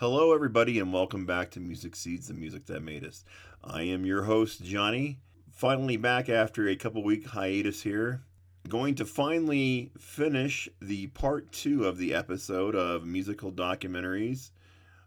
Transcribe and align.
Hello, 0.00 0.32
everybody, 0.32 0.78
and 0.78 0.92
welcome 0.92 1.26
back 1.26 1.50
to 1.50 1.58
Music 1.58 1.96
Seeds, 1.96 2.28
the 2.28 2.34
music 2.34 2.66
that 2.66 2.84
made 2.84 3.04
us. 3.04 3.24
I 3.64 3.82
am 3.82 4.06
your 4.06 4.22
host, 4.22 4.62
Johnny. 4.62 5.18
Finally 5.50 5.96
back 5.96 6.28
after 6.28 6.68
a 6.68 6.76
couple 6.76 7.02
week 7.02 7.26
hiatus 7.26 7.82
here. 7.82 8.22
Going 8.68 8.94
to 8.94 9.04
finally 9.04 9.90
finish 9.98 10.68
the 10.80 11.08
part 11.08 11.50
two 11.50 11.84
of 11.84 11.98
the 11.98 12.14
episode 12.14 12.76
of 12.76 13.06
musical 13.06 13.50
documentaries, 13.50 14.52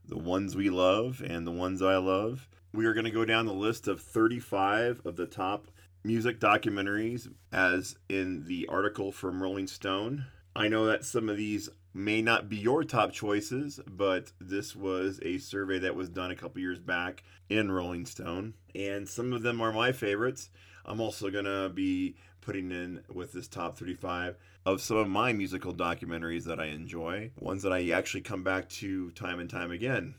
the 0.06 0.18
ones 0.18 0.58
we 0.58 0.70
love 0.70 1.24
and 1.26 1.48
the 1.48 1.52
ones 1.52 1.82
I 1.82 1.96
love. 1.96 2.50
We 2.74 2.86
are 2.86 2.94
going 2.94 3.06
to 3.06 3.12
go 3.12 3.24
down 3.24 3.46
the 3.46 3.54
list 3.54 3.88
of 3.88 4.02
35 4.02 5.04
of 5.06 5.16
the 5.16 5.26
top 5.26 5.72
music 6.04 6.42
documentaries, 6.42 7.32
as 7.54 7.96
in 8.10 8.44
the 8.44 8.68
article 8.68 9.14
from 9.14 9.42
Rolling 9.42 9.68
Stone. 9.68 10.26
I 10.54 10.68
know 10.68 10.86
that 10.88 11.06
some 11.06 11.30
of 11.30 11.38
these 11.38 11.70
may 11.94 12.22
not 12.22 12.50
be 12.50 12.58
your 12.58 12.84
top 12.84 13.12
choices, 13.12 13.80
but 13.88 14.32
this 14.40 14.76
was 14.76 15.20
a 15.24 15.38
survey 15.38 15.80
that 15.80 15.96
was 15.96 16.10
done 16.10 16.32
a 16.32 16.36
couple 16.36 16.62
years 16.62 16.80
back 16.80 17.24
in 17.50 17.72
Rolling 17.72 18.06
Stone, 18.06 18.54
and 18.74 19.08
some 19.08 19.34
of 19.34 19.42
them 19.42 19.62
are 19.62 19.74
my 19.74 19.92
favorites. 19.92 20.50
I'm 20.86 21.02
also 21.02 21.30
going 21.30 21.46
to 21.46 21.70
be 21.70 22.16
putting 22.42 22.72
in 22.72 23.04
with 23.14 23.34
this 23.34 23.48
top 23.48 23.78
35 23.78 24.36
of 24.66 24.82
some 24.82 24.98
of 24.98 25.08
my 25.08 25.34
musical 25.34 25.74
documentaries 25.74 26.46
that 26.46 26.60
I 26.60 26.66
enjoy, 26.66 27.32
ones 27.40 27.64
that 27.64 27.74
I 27.74 27.90
actually 27.90 28.22
come 28.22 28.44
back 28.44 28.70
to 28.70 29.12
time 29.12 29.40
and 29.40 29.50
time 29.50 29.72
again. 29.72 30.16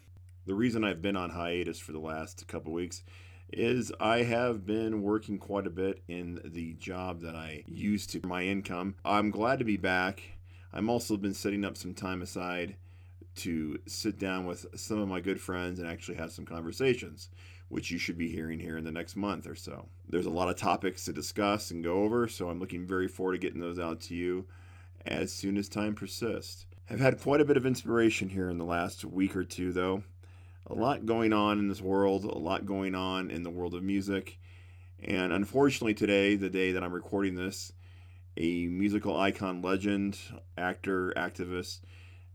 The 0.47 0.55
reason 0.55 0.85
I've 0.85 1.03
been 1.03 1.17
on 1.17 1.31
hiatus 1.31 1.79
for 1.79 1.93
the 1.93 2.01
last 2.01 2.47
couple 2.49 2.73
weeks 2.73 3.03
is 3.53 3.93
I 4.01 4.23
have 4.23 4.67
been 4.67 5.03
working 5.03 5.39
quite 5.39 5.67
a 5.67 5.71
bit 5.71 6.03
in 6.09 6.41
the 6.45 6.75
job 6.75 7.21
that 7.23 7.37
I 7.37 7.65
used 7.67 8.11
to 8.11 8.27
my 8.27 8.45
income. 8.45 8.97
I'm 9.05 9.31
glad 9.31 9.59
to 9.59 9.65
be 9.65 9.77
back 9.77 10.23
I'm 10.73 10.89
also 10.89 11.17
been 11.17 11.35
setting 11.35 11.65
up 11.65 11.77
some 11.77 11.95
time 11.95 12.23
aside 12.23 12.77
to 13.37 13.79
sit 13.87 14.19
down 14.19 14.47
with 14.47 14.67
some 14.79 14.99
of 14.99 15.09
my 15.09 15.21
good 15.21 15.41
friends 15.41 15.79
and 15.79 15.89
actually 15.89 16.17
have 16.17 16.33
some 16.33 16.45
conversations, 16.45 17.29
which 17.69 17.91
you 17.91 17.99
should 17.99 18.19
be 18.19 18.29
hearing 18.29 18.59
here 18.59 18.77
in 18.77 18.85
the 18.85 18.93
next 18.93 19.17
month 19.17 19.47
or 19.47 19.55
so. 19.55 19.87
There's 20.09 20.27
a 20.27 20.31
lot 20.31 20.49
of 20.49 20.57
topics 20.57 21.05
to 21.07 21.13
discuss 21.13 21.71
and 21.71 21.85
go 21.85 22.03
over, 22.03 22.29
so 22.29 22.49
I'm 22.49 22.61
looking 22.61 22.87
very 22.87 23.09
forward 23.09 23.33
to 23.33 23.39
getting 23.39 23.61
those 23.61 23.79
out 23.79 24.01
to 24.03 24.15
you 24.15 24.47
as 25.07 25.33
soon 25.33 25.57
as 25.57 25.69
time 25.69 25.95
persists. 25.95 26.67
I've 26.91 27.01
had 27.01 27.21
quite 27.21 27.41
a 27.41 27.45
bit 27.45 27.57
of 27.57 27.65
inspiration 27.65 28.29
here 28.29 28.51
in 28.51 28.59
the 28.59 28.65
last 28.65 29.05
week 29.05 29.35
or 29.37 29.45
two, 29.45 29.73
though. 29.73 30.03
A 30.67 30.75
lot 30.75 31.07
going 31.07 31.33
on 31.33 31.59
in 31.59 31.69
this 31.69 31.81
world, 31.81 32.25
a 32.25 32.39
lot 32.39 32.67
going 32.67 32.95
on 32.95 33.31
in 33.31 33.43
the 33.43 33.51
world 33.51 33.75
of 33.75 33.83
music. 33.83 34.39
And 35.03 35.33
unfortunately, 35.33 35.95
today, 35.95 36.37
the 36.37 36.51
day 36.51 36.73
that 36.73 36.85
I'm 36.85 36.93
recording 36.93 37.35
this, 37.35 37.73
a 38.37 38.67
musical 38.67 39.19
icon, 39.19 39.63
legend, 39.63 40.19
actor, 40.57 41.13
activist, 41.17 41.81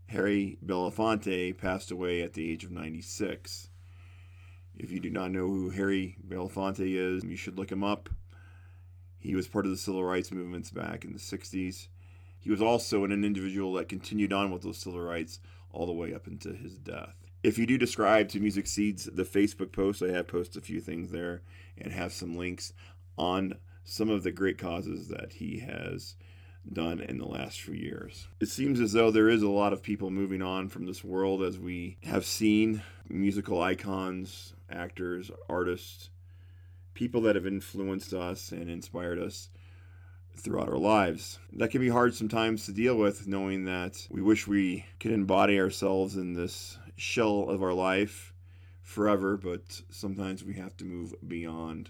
Harry 0.06 0.58
Belafonte 0.64 1.56
passed 1.56 1.90
away 1.90 2.22
at 2.22 2.32
the 2.32 2.50
age 2.50 2.64
of 2.64 2.70
96. 2.70 3.68
If 4.76 4.90
you 4.90 5.00
do 5.00 5.10
not 5.10 5.32
know 5.32 5.46
who 5.46 5.70
Harry 5.70 6.16
Belafonte 6.26 6.80
is, 6.80 7.24
you 7.24 7.36
should 7.36 7.58
look 7.58 7.70
him 7.70 7.84
up. 7.84 8.08
He 9.18 9.34
was 9.34 9.48
part 9.48 9.66
of 9.66 9.72
the 9.72 9.76
civil 9.76 10.04
rights 10.04 10.30
movements 10.30 10.70
back 10.70 11.04
in 11.04 11.12
the 11.12 11.18
60s. 11.18 11.88
He 12.38 12.50
was 12.50 12.62
also 12.62 13.04
an 13.04 13.24
individual 13.24 13.72
that 13.74 13.88
continued 13.88 14.32
on 14.32 14.50
with 14.50 14.62
those 14.62 14.78
civil 14.78 15.00
rights 15.00 15.40
all 15.72 15.86
the 15.86 15.92
way 15.92 16.14
up 16.14 16.26
into 16.26 16.52
his 16.52 16.78
death. 16.78 17.14
If 17.42 17.58
you 17.58 17.66
do 17.66 17.76
describe 17.76 18.28
to 18.30 18.40
Music 18.40 18.66
Seeds, 18.66 19.04
the 19.04 19.24
Facebook 19.24 19.72
post, 19.72 20.02
I 20.02 20.12
have 20.12 20.28
posted 20.28 20.62
a 20.62 20.64
few 20.64 20.80
things 20.80 21.10
there 21.10 21.42
and 21.76 21.92
have 21.92 22.12
some 22.12 22.36
links 22.36 22.72
on 23.16 23.56
some 23.88 24.10
of 24.10 24.22
the 24.22 24.30
great 24.30 24.58
causes 24.58 25.08
that 25.08 25.32
he 25.32 25.60
has 25.60 26.14
done 26.70 27.00
in 27.00 27.16
the 27.16 27.26
last 27.26 27.60
few 27.62 27.72
years. 27.72 28.28
It 28.38 28.48
seems 28.48 28.80
as 28.80 28.92
though 28.92 29.10
there 29.10 29.30
is 29.30 29.42
a 29.42 29.48
lot 29.48 29.72
of 29.72 29.82
people 29.82 30.10
moving 30.10 30.42
on 30.42 30.68
from 30.68 30.84
this 30.84 31.02
world 31.02 31.42
as 31.42 31.58
we 31.58 31.96
have 32.04 32.26
seen 32.26 32.82
musical 33.08 33.62
icons, 33.62 34.52
actors, 34.70 35.30
artists, 35.48 36.10
people 36.92 37.22
that 37.22 37.34
have 37.34 37.46
influenced 37.46 38.12
us 38.12 38.52
and 38.52 38.68
inspired 38.68 39.18
us 39.18 39.48
throughout 40.36 40.68
our 40.68 40.78
lives. 40.78 41.38
That 41.54 41.70
can 41.70 41.80
be 41.80 41.88
hard 41.88 42.14
sometimes 42.14 42.66
to 42.66 42.72
deal 42.72 42.96
with, 42.96 43.26
knowing 43.26 43.64
that 43.64 44.06
we 44.10 44.20
wish 44.20 44.46
we 44.46 44.84
could 45.00 45.12
embody 45.12 45.58
ourselves 45.58 46.16
in 46.16 46.34
this 46.34 46.76
shell 46.96 47.48
of 47.48 47.62
our 47.62 47.72
life 47.72 48.34
forever, 48.82 49.38
but 49.38 49.80
sometimes 49.90 50.44
we 50.44 50.54
have 50.54 50.76
to 50.76 50.84
move 50.84 51.14
beyond. 51.26 51.88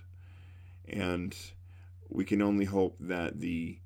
And 0.87 1.37
we 2.09 2.25
can 2.25 2.43
only 2.43 2.65
hope 2.65 2.97
that 3.01 3.41
the 3.41 3.79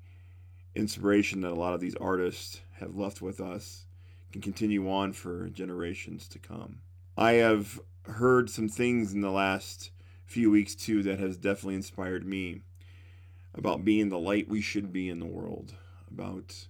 inspiration 0.75 1.41
that 1.41 1.51
a 1.51 1.55
lot 1.55 1.73
of 1.73 1.81
these 1.81 1.95
artists 1.95 2.61
have 2.79 2.95
left 2.95 3.21
with 3.21 3.39
us 3.39 3.85
can 4.31 4.41
continue 4.41 4.89
on 4.89 5.13
for 5.13 5.49
generations 5.49 6.27
to 6.27 6.39
come. 6.39 6.79
I 7.15 7.33
have 7.33 7.79
heard 8.05 8.49
some 8.49 8.67
things 8.67 9.13
in 9.13 9.21
the 9.21 9.31
last 9.31 9.91
few 10.25 10.49
weeks 10.49 10.73
too 10.73 11.03
that 11.03 11.19
has 11.19 11.37
definitely 11.37 11.75
inspired 11.75 12.25
me 12.25 12.61
about 13.53 13.85
being 13.85 14.09
the 14.09 14.17
light 14.17 14.49
we 14.49 14.61
should 14.61 14.91
be 14.91 15.09
in 15.09 15.19
the 15.19 15.25
world, 15.25 15.75
about 16.09 16.67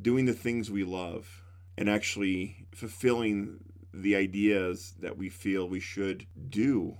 doing 0.00 0.24
the 0.24 0.32
things 0.32 0.70
we 0.70 0.84
love, 0.84 1.42
and 1.76 1.90
actually 1.90 2.66
fulfilling 2.74 3.58
the 3.92 4.16
ideas 4.16 4.94
that 5.00 5.18
we 5.18 5.28
feel 5.28 5.68
we 5.68 5.80
should 5.80 6.26
do 6.48 6.96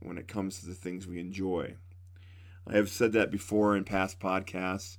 when 0.00 0.18
it 0.18 0.28
comes 0.28 0.58
to 0.58 0.66
the 0.66 0.74
things 0.74 1.06
we 1.06 1.20
enjoy. 1.20 1.76
I 2.66 2.74
have 2.76 2.90
said 2.90 3.12
that 3.12 3.30
before 3.30 3.76
in 3.76 3.84
past 3.84 4.18
podcasts, 4.18 4.98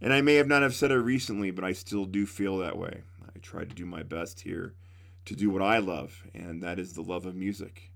and 0.00 0.12
I 0.12 0.20
may 0.20 0.34
have 0.34 0.46
not 0.46 0.62
have 0.62 0.74
said 0.74 0.90
it 0.90 0.98
recently, 0.98 1.50
but 1.50 1.64
I 1.64 1.72
still 1.72 2.04
do 2.04 2.26
feel 2.26 2.58
that 2.58 2.78
way. 2.78 3.02
I 3.24 3.38
try 3.40 3.64
to 3.64 3.74
do 3.74 3.86
my 3.86 4.02
best 4.02 4.40
here 4.40 4.74
to 5.24 5.34
do 5.34 5.50
what 5.50 5.62
I 5.62 5.78
love, 5.78 6.22
and 6.34 6.62
that 6.62 6.78
is 6.78 6.92
the 6.92 7.02
love 7.02 7.26
of 7.26 7.34
music. 7.34 7.92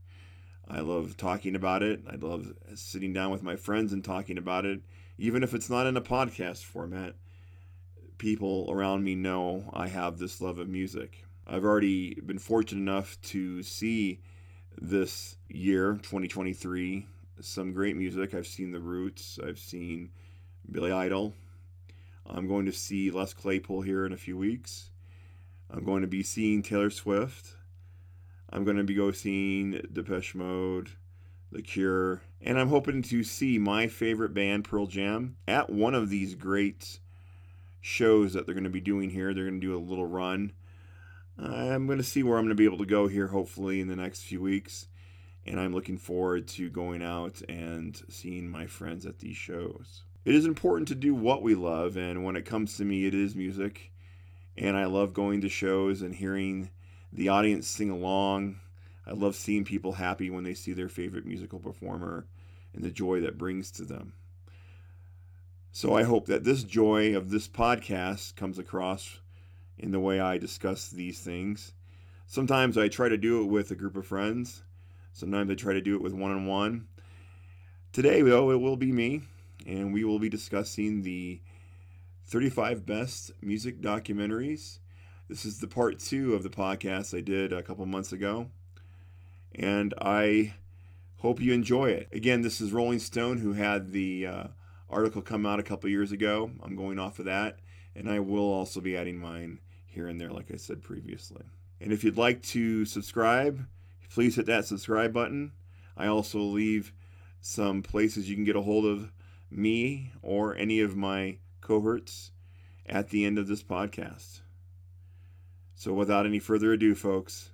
I 0.68 0.80
love 0.80 1.16
talking 1.16 1.54
about 1.54 1.82
it. 1.82 2.02
I 2.10 2.16
love 2.16 2.52
sitting 2.74 3.12
down 3.12 3.30
with 3.30 3.42
my 3.42 3.56
friends 3.56 3.92
and 3.92 4.04
talking 4.04 4.38
about 4.38 4.64
it, 4.64 4.80
even 5.18 5.42
if 5.42 5.54
it's 5.54 5.70
not 5.70 5.86
in 5.86 5.96
a 5.96 6.00
podcast 6.00 6.64
format. 6.64 7.14
People 8.18 8.66
around 8.70 9.04
me 9.04 9.14
know 9.14 9.70
I 9.72 9.88
have 9.88 10.18
this 10.18 10.40
love 10.40 10.58
of 10.58 10.68
music. 10.68 11.24
I've 11.46 11.64
already 11.64 12.14
been 12.14 12.38
fortunate 12.38 12.80
enough 12.80 13.20
to 13.22 13.62
see 13.62 14.20
this 14.76 15.36
year, 15.48 15.94
2023, 16.02 17.06
some 17.40 17.72
great 17.72 17.96
music. 17.96 18.34
I've 18.34 18.46
seen 18.46 18.72
The 18.72 18.80
Roots, 18.80 19.38
I've 19.44 19.58
seen 19.58 20.10
Billy 20.70 20.92
Idol. 20.92 21.34
I'm 22.28 22.48
going 22.48 22.66
to 22.66 22.72
see 22.72 23.10
Les 23.10 23.32
Claypool 23.32 23.82
here 23.82 24.04
in 24.04 24.12
a 24.12 24.16
few 24.16 24.36
weeks. 24.36 24.90
I'm 25.70 25.84
going 25.84 26.02
to 26.02 26.08
be 26.08 26.22
seeing 26.22 26.62
Taylor 26.62 26.90
Swift. 26.90 27.54
I'm 28.50 28.64
going 28.64 28.76
to 28.76 28.84
be 28.84 28.94
go 28.94 29.10
seeing 29.12 29.80
Depeche 29.92 30.34
Mode, 30.34 30.90
The 31.52 31.62
Cure, 31.62 32.22
and 32.40 32.58
I'm 32.58 32.68
hoping 32.68 33.02
to 33.02 33.22
see 33.22 33.58
my 33.58 33.86
favorite 33.88 34.34
band, 34.34 34.64
Pearl 34.64 34.86
Jam, 34.86 35.36
at 35.46 35.70
one 35.70 35.94
of 35.94 36.08
these 36.08 36.34
great 36.34 37.00
shows 37.80 38.32
that 38.32 38.46
they're 38.46 38.54
going 38.54 38.64
to 38.64 38.70
be 38.70 38.80
doing 38.80 39.10
here. 39.10 39.34
They're 39.34 39.44
going 39.44 39.60
to 39.60 39.66
do 39.66 39.76
a 39.76 39.78
little 39.78 40.06
run. 40.06 40.52
I'm 41.38 41.86
going 41.86 41.98
to 41.98 42.04
see 42.04 42.22
where 42.22 42.38
I'm 42.38 42.44
going 42.44 42.50
to 42.50 42.54
be 42.54 42.64
able 42.64 42.78
to 42.78 42.86
go 42.86 43.08
here, 43.08 43.28
hopefully, 43.28 43.80
in 43.80 43.88
the 43.88 43.96
next 43.96 44.22
few 44.22 44.40
weeks 44.40 44.88
and 45.46 45.60
I'm 45.60 45.72
looking 45.72 45.96
forward 45.96 46.48
to 46.48 46.68
going 46.68 47.02
out 47.02 47.40
and 47.48 48.00
seeing 48.08 48.48
my 48.48 48.66
friends 48.66 49.06
at 49.06 49.20
these 49.20 49.36
shows. 49.36 50.02
It 50.24 50.34
is 50.34 50.44
important 50.44 50.88
to 50.88 50.96
do 50.96 51.14
what 51.14 51.42
we 51.42 51.54
love, 51.54 51.96
and 51.96 52.24
when 52.24 52.34
it 52.34 52.44
comes 52.44 52.76
to 52.76 52.84
me, 52.84 53.06
it 53.06 53.14
is 53.14 53.36
music. 53.36 53.92
And 54.58 54.76
I 54.76 54.86
love 54.86 55.14
going 55.14 55.42
to 55.42 55.48
shows 55.48 56.02
and 56.02 56.14
hearing 56.14 56.70
the 57.12 57.28
audience 57.28 57.68
sing 57.68 57.90
along. 57.90 58.58
I 59.06 59.12
love 59.12 59.36
seeing 59.36 59.64
people 59.64 59.92
happy 59.92 60.30
when 60.30 60.42
they 60.42 60.54
see 60.54 60.72
their 60.72 60.88
favorite 60.88 61.26
musical 61.26 61.60
performer 61.60 62.26
and 62.74 62.82
the 62.82 62.90
joy 62.90 63.20
that 63.20 63.38
brings 63.38 63.70
to 63.72 63.84
them. 63.84 64.14
So 65.70 65.94
I 65.94 66.02
hope 66.02 66.26
that 66.26 66.42
this 66.42 66.64
joy 66.64 67.14
of 67.14 67.30
this 67.30 67.46
podcast 67.46 68.34
comes 68.34 68.58
across 68.58 69.20
in 69.78 69.92
the 69.92 70.00
way 70.00 70.18
I 70.18 70.38
discuss 70.38 70.88
these 70.88 71.20
things. 71.20 71.72
Sometimes 72.26 72.76
I 72.76 72.88
try 72.88 73.08
to 73.08 73.18
do 73.18 73.42
it 73.42 73.46
with 73.46 73.70
a 73.70 73.76
group 73.76 73.96
of 73.96 74.06
friends 74.06 74.62
Sometimes 75.16 75.50
I 75.50 75.54
try 75.54 75.72
to 75.72 75.80
do 75.80 75.94
it 75.94 76.02
with 76.02 76.12
one 76.12 76.30
on 76.30 76.44
one. 76.44 76.88
Today, 77.94 78.20
though, 78.20 78.50
it 78.50 78.60
will 78.60 78.76
be 78.76 78.92
me, 78.92 79.22
and 79.66 79.94
we 79.94 80.04
will 80.04 80.18
be 80.18 80.28
discussing 80.28 81.04
the 81.04 81.40
35 82.26 82.84
best 82.84 83.30
music 83.40 83.80
documentaries. 83.80 84.80
This 85.26 85.46
is 85.46 85.58
the 85.58 85.68
part 85.68 86.00
two 86.00 86.34
of 86.34 86.42
the 86.42 86.50
podcast 86.50 87.16
I 87.16 87.22
did 87.22 87.50
a 87.50 87.62
couple 87.62 87.86
months 87.86 88.12
ago, 88.12 88.50
and 89.54 89.94
I 90.02 90.52
hope 91.20 91.40
you 91.40 91.54
enjoy 91.54 91.92
it. 91.92 92.10
Again, 92.12 92.42
this 92.42 92.60
is 92.60 92.74
Rolling 92.74 92.98
Stone, 92.98 93.38
who 93.38 93.54
had 93.54 93.92
the 93.92 94.26
uh, 94.26 94.44
article 94.90 95.22
come 95.22 95.46
out 95.46 95.58
a 95.58 95.62
couple 95.62 95.88
years 95.88 96.12
ago. 96.12 96.50
I'm 96.62 96.76
going 96.76 96.98
off 96.98 97.18
of 97.20 97.24
that, 97.24 97.60
and 97.94 98.10
I 98.10 98.20
will 98.20 98.52
also 98.52 98.82
be 98.82 98.98
adding 98.98 99.18
mine 99.18 99.60
here 99.86 100.08
and 100.08 100.20
there, 100.20 100.30
like 100.30 100.52
I 100.52 100.56
said 100.56 100.82
previously. 100.82 101.44
And 101.80 101.90
if 101.90 102.04
you'd 102.04 102.18
like 102.18 102.42
to 102.42 102.84
subscribe, 102.84 103.66
please 104.10 104.36
hit 104.36 104.46
that 104.46 104.64
subscribe 104.64 105.12
button. 105.12 105.52
I 105.96 106.06
also 106.06 106.38
leave 106.40 106.92
some 107.40 107.82
places 107.82 108.28
you 108.28 108.34
can 108.34 108.44
get 108.44 108.56
a 108.56 108.62
hold 108.62 108.84
of 108.84 109.12
me 109.50 110.12
or 110.22 110.54
any 110.56 110.80
of 110.80 110.96
my 110.96 111.38
cohorts 111.60 112.32
at 112.86 113.10
the 113.10 113.24
end 113.24 113.38
of 113.38 113.48
this 113.48 113.62
podcast. 113.62 114.40
So, 115.74 115.92
without 115.92 116.26
any 116.26 116.38
further 116.38 116.72
ado, 116.72 116.94
folks, 116.94 117.50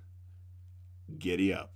Giddy 1.19 1.53
up. 1.53 1.73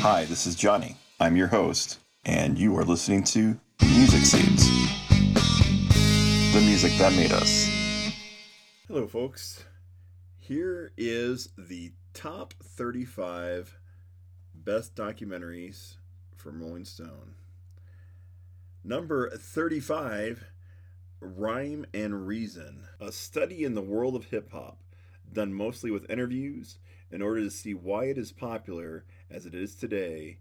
Hi, 0.00 0.24
this 0.24 0.46
is 0.46 0.54
Johnny. 0.54 0.96
I'm 1.20 1.36
your 1.36 1.48
host, 1.48 1.98
and 2.24 2.58
you 2.58 2.76
are 2.78 2.84
listening 2.84 3.24
to 3.24 3.60
Music 3.82 4.24
Seeds 4.24 4.96
the 6.56 6.62
music 6.62 6.96
that 6.96 7.12
made 7.12 7.32
us. 7.32 7.75
Hello, 8.88 9.08
folks. 9.08 9.64
Here 10.38 10.92
is 10.96 11.48
the 11.58 11.90
top 12.14 12.54
35 12.62 13.80
best 14.54 14.94
documentaries 14.94 15.96
from 16.36 16.62
Rolling 16.62 16.84
Stone. 16.84 17.34
Number 18.84 19.28
35 19.30 20.44
Rhyme 21.18 21.84
and 21.92 22.28
Reason, 22.28 22.84
a 23.00 23.10
study 23.10 23.64
in 23.64 23.74
the 23.74 23.82
world 23.82 24.14
of 24.14 24.26
hip 24.26 24.52
hop, 24.52 24.78
done 25.32 25.52
mostly 25.52 25.90
with 25.90 26.08
interviews 26.08 26.78
in 27.10 27.22
order 27.22 27.40
to 27.40 27.50
see 27.50 27.74
why 27.74 28.04
it 28.04 28.16
is 28.16 28.30
popular 28.30 29.04
as 29.28 29.46
it 29.46 29.54
is 29.56 29.74
today 29.74 30.38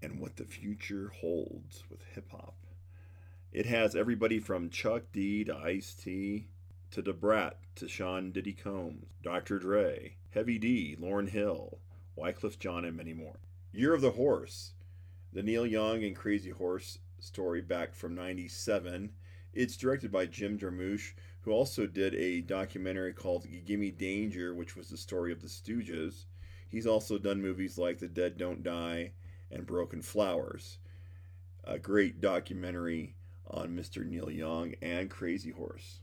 and 0.00 0.18
what 0.18 0.36
the 0.36 0.46
future 0.46 1.12
holds 1.20 1.84
with 1.90 2.00
hip 2.14 2.30
hop. 2.30 2.56
It 3.52 3.66
has 3.66 3.94
everybody 3.94 4.38
from 4.38 4.70
Chuck 4.70 5.02
D 5.12 5.44
to 5.44 5.54
Ice 5.54 5.92
T 5.92 6.46
to 6.94 7.02
Da 7.02 7.10
Brat 7.10 7.58
to 7.74 7.88
Sean 7.88 8.30
Diddy 8.30 8.52
Combs, 8.52 9.06
Dr. 9.20 9.58
Dre, 9.58 10.14
Heavy 10.30 10.60
D, 10.60 10.96
Lauryn 10.96 11.28
Hill, 11.28 11.80
Wyclef 12.16 12.56
Jean, 12.56 12.84
and 12.84 12.96
many 12.96 13.12
more. 13.12 13.40
Year 13.72 13.94
of 13.94 14.00
the 14.00 14.12
Horse, 14.12 14.74
the 15.32 15.42
Neil 15.42 15.66
Young 15.66 16.04
and 16.04 16.14
Crazy 16.14 16.50
Horse 16.50 17.00
story 17.18 17.60
back 17.60 17.96
from 17.96 18.14
97. 18.14 19.10
It's 19.52 19.76
directed 19.76 20.12
by 20.12 20.26
Jim 20.26 20.56
Jarmusch, 20.56 21.14
who 21.40 21.50
also 21.50 21.88
did 21.88 22.14
a 22.14 22.42
documentary 22.42 23.12
called 23.12 23.48
Gimme 23.64 23.90
Danger, 23.90 24.54
which 24.54 24.76
was 24.76 24.88
the 24.88 24.96
story 24.96 25.32
of 25.32 25.42
the 25.42 25.48
Stooges. 25.48 26.26
He's 26.68 26.86
also 26.86 27.18
done 27.18 27.42
movies 27.42 27.76
like 27.76 27.98
The 27.98 28.06
Dead 28.06 28.38
Don't 28.38 28.62
Die 28.62 29.10
and 29.50 29.66
Broken 29.66 30.00
Flowers. 30.00 30.78
A 31.64 31.76
great 31.76 32.20
documentary 32.20 33.16
on 33.48 33.76
Mr. 33.76 34.06
Neil 34.06 34.30
Young 34.30 34.74
and 34.80 35.10
Crazy 35.10 35.50
Horse. 35.50 35.98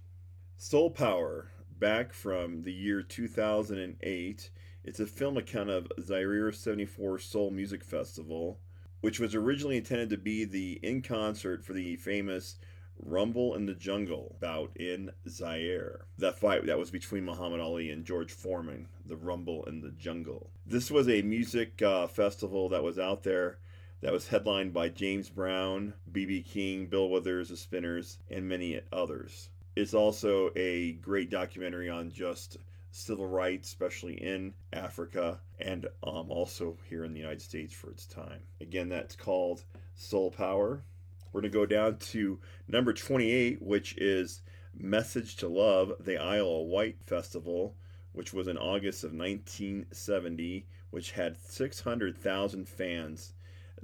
Soul 0.64 0.92
Power, 0.92 1.50
back 1.80 2.14
from 2.14 2.62
the 2.62 2.72
year 2.72 3.02
2008. 3.02 4.52
It's 4.84 5.00
a 5.00 5.08
film 5.08 5.36
account 5.36 5.72
of 5.72 5.92
Zaire 6.00 6.52
74 6.52 7.18
Soul 7.18 7.50
Music 7.50 7.84
Festival, 7.84 8.60
which 9.00 9.20
was 9.20 9.34
originally 9.34 9.78
intended 9.78 10.12
to 10.12 10.18
be 10.18 10.46
the 10.46 10.74
in 10.84 11.02
concert 11.02 11.66
for 11.66 11.74
the 11.74 11.96
famous 11.96 12.60
Rumble 13.00 13.56
in 13.56 13.66
the 13.66 13.74
Jungle 13.74 14.38
bout 14.40 14.70
in 14.78 15.10
Zaire. 15.28 16.06
That 16.20 16.38
fight 16.38 16.68
that 16.68 16.78
was 16.78 16.92
between 16.92 17.26
Muhammad 17.26 17.60
Ali 17.60 17.90
and 17.90 18.06
George 18.06 18.32
Foreman, 18.32 18.88
the 19.04 19.18
Rumble 19.18 19.66
in 19.66 19.82
the 19.82 19.90
Jungle. 19.90 20.52
This 20.64 20.92
was 20.92 21.10
a 21.10 21.24
music 21.24 21.82
uh, 21.82 22.06
festival 22.06 22.70
that 22.70 22.84
was 22.84 23.00
out 23.00 23.24
there 23.24 23.58
that 24.02 24.14
was 24.14 24.28
headlined 24.28 24.74
by 24.74 24.90
James 24.90 25.28
Brown, 25.28 25.96
B.B. 26.12 26.44
King, 26.44 26.86
Bill 26.86 27.10
Withers, 27.10 27.50
The 27.50 27.58
Spinners, 27.58 28.20
and 28.30 28.48
many 28.48 28.80
others. 28.94 29.50
It's 29.76 29.94
also 29.94 30.52
a 30.56 30.94
great 30.94 31.30
documentary 31.30 31.90
on 31.90 32.12
just 32.12 32.58
civil 32.92 33.26
rights, 33.26 33.70
especially 33.70 34.16
in 34.16 34.54
Africa 34.74 35.40
and 35.60 35.86
um, 36.04 36.30
also 36.30 36.78
here 36.90 37.06
in 37.06 37.14
the 37.14 37.20
United 37.20 37.42
States 37.42 37.74
for 37.74 37.90
its 37.90 38.06
time. 38.06 38.42
Again, 38.60 38.90
that's 38.90 39.16
called 39.16 39.64
Soul 39.96 40.30
Power. 40.30 40.84
We're 41.32 41.42
going 41.42 41.52
to 41.54 41.58
go 41.58 41.66
down 41.66 41.98
to 41.98 42.40
number 42.68 42.92
28, 42.92 43.62
which 43.62 43.98
is 43.98 44.42
Message 44.78 45.38
to 45.38 45.48
Love, 45.48 45.94
the 46.02 46.18
Isle 46.18 46.62
of 46.62 46.68
Wight 46.68 47.02
Festival, 47.02 47.76
which 48.12 48.34
was 48.34 48.50
in 48.50 48.58
August 48.58 49.06
of 49.06 49.14
1970, 49.14 50.68
which 50.90 51.12
had 51.12 51.38
600,000 51.38 52.68
fans 52.68 53.34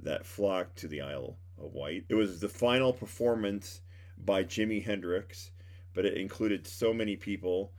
that 0.00 0.26
flocked 0.26 0.76
to 0.76 0.88
the 0.88 1.00
Isle 1.00 1.38
of 1.56 1.72
Wight. 1.72 2.04
It 2.10 2.14
was 2.14 2.40
the 2.40 2.48
final 2.50 2.92
performance 2.92 3.80
by 4.18 4.44
Jimi 4.44 4.84
Hendrix, 4.84 5.50
but 5.98 6.06
it 6.06 6.16
included 6.16 6.64
so 6.64 6.94
many 6.94 7.16
people, 7.16 7.72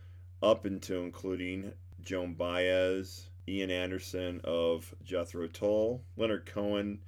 up 0.44 0.66
into 0.66 0.98
including 0.98 1.72
Joan 2.02 2.34
Baez, 2.34 3.30
Ian 3.48 3.72
Anderson 3.72 4.42
of 4.44 4.94
Jethro 5.06 5.48
Tull, 5.48 6.04
Leonard 6.18 6.46
Cohen, 6.46 7.00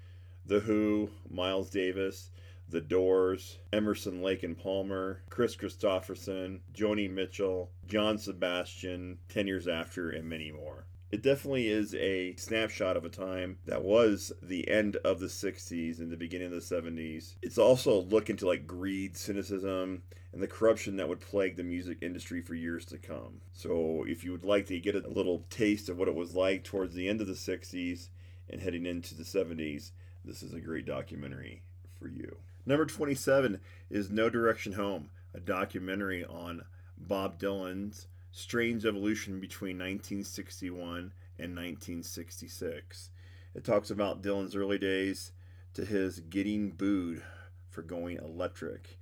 The 0.46 0.62
Who, 0.62 1.10
Miles 1.30 1.70
Davis, 1.70 2.32
The 2.70 2.80
Doors, 2.80 3.58
Emerson 3.74 4.22
Lake 4.22 4.44
and 4.44 4.58
Palmer, 4.58 5.22
Kris 5.30 5.54
Kristofferson, 5.54 6.62
Joni 6.74 7.12
Mitchell, 7.12 7.74
John 7.88 8.18
Sebastian, 8.18 9.18
10 9.28 9.48
Years 9.48 9.68
After, 9.68 10.12
and 10.12 10.30
many 10.30 10.54
more. 10.54 10.86
It 11.12 11.22
definitely 11.22 11.68
is 11.68 11.94
a 11.96 12.36
snapshot 12.38 12.96
of 12.96 13.04
a 13.04 13.10
time 13.10 13.58
that 13.66 13.84
was 13.84 14.32
the 14.42 14.70
end 14.70 14.96
of 15.04 15.20
the 15.20 15.28
60s 15.28 16.00
and 16.00 16.10
the 16.10 16.16
beginning 16.16 16.48
of 16.48 16.54
the 16.54 16.76
70s. 16.76 17.36
It's 17.42 17.58
also 17.58 17.98
a 17.98 18.00
look 18.00 18.30
into 18.30 18.48
like 18.48 18.66
greed, 18.66 19.18
cynicism, 19.18 20.04
and 20.32 20.42
the 20.42 20.48
corruption 20.48 20.96
that 20.96 21.10
would 21.10 21.20
plague 21.20 21.58
the 21.58 21.64
music 21.64 21.98
industry 22.02 22.42
for 22.42 22.56
years 22.56 22.86
to 22.86 22.98
come. 22.98 23.42
So, 23.52 24.06
if 24.08 24.24
you 24.24 24.32
would 24.32 24.46
like 24.46 24.68
to 24.68 24.80
get 24.80 24.96
a 24.96 25.06
little 25.10 25.46
taste 25.50 25.90
of 25.90 25.98
what 25.98 26.08
it 26.08 26.16
was 26.16 26.34
like 26.34 26.64
towards 26.64 26.96
the 26.96 27.10
end 27.10 27.20
of 27.20 27.28
the 27.28 27.34
60s 27.34 28.08
and 28.50 28.62
heading 28.62 28.86
into 28.86 29.14
the 29.14 29.24
70s, 29.24 29.92
this 30.24 30.42
is 30.42 30.54
a 30.54 30.62
great 30.62 30.86
documentary 30.86 31.64
for 32.00 32.08
you. 32.08 32.38
Number 32.66 32.86
27 32.86 33.60
is 33.90 34.10
No 34.10 34.30
Direction 34.30 34.74
Home, 34.74 35.10
a 35.34 35.42
documentary 35.42 36.24
on 36.24 36.64
Bob 36.98 37.38
Dylan's 37.38 38.08
strange 38.32 38.86
evolution 38.86 39.40
between 39.40 39.78
1961 39.78 41.14
and 41.38 41.56
1966. 41.56 43.10
It 43.54 43.64
talks 43.64 43.90
about 43.90 44.22
Dylan's 44.22 44.56
early 44.56 44.78
days 44.78 45.32
to 45.74 45.86
his 45.86 46.20
getting 46.20 46.72
booed 46.72 47.22
for 47.70 47.82
going 47.82 48.18
electric. 48.18 48.98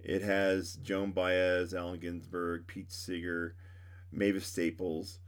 It 0.00 0.22
has 0.22 0.74
Joan 0.76 1.12
Baez, 1.12 1.72
Allen 1.72 1.98
Ginsberg, 1.98 2.66
Pete 2.66 2.92
Seeger, 2.92 3.54
Mavis 4.12 4.46
Staples, 4.46 5.18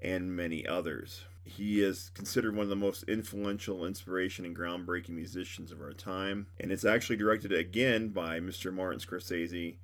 and 0.00 0.34
many 0.34 0.66
others. 0.66 1.24
He 1.44 1.82
is 1.82 2.10
considered 2.14 2.54
one 2.54 2.64
of 2.64 2.70
the 2.70 2.76
most 2.76 3.02
influential, 3.04 3.84
inspiration, 3.84 4.44
and 4.44 4.56
groundbreaking 4.56 5.10
musicians 5.10 5.72
of 5.72 5.80
our 5.80 5.92
time. 5.92 6.46
And 6.58 6.70
it's 6.70 6.84
actually 6.84 7.16
directed 7.16 7.52
again 7.52 8.08
by 8.08 8.40
Mr. 8.40 8.72
Martin 8.72 9.00
Scorsese 9.00 9.76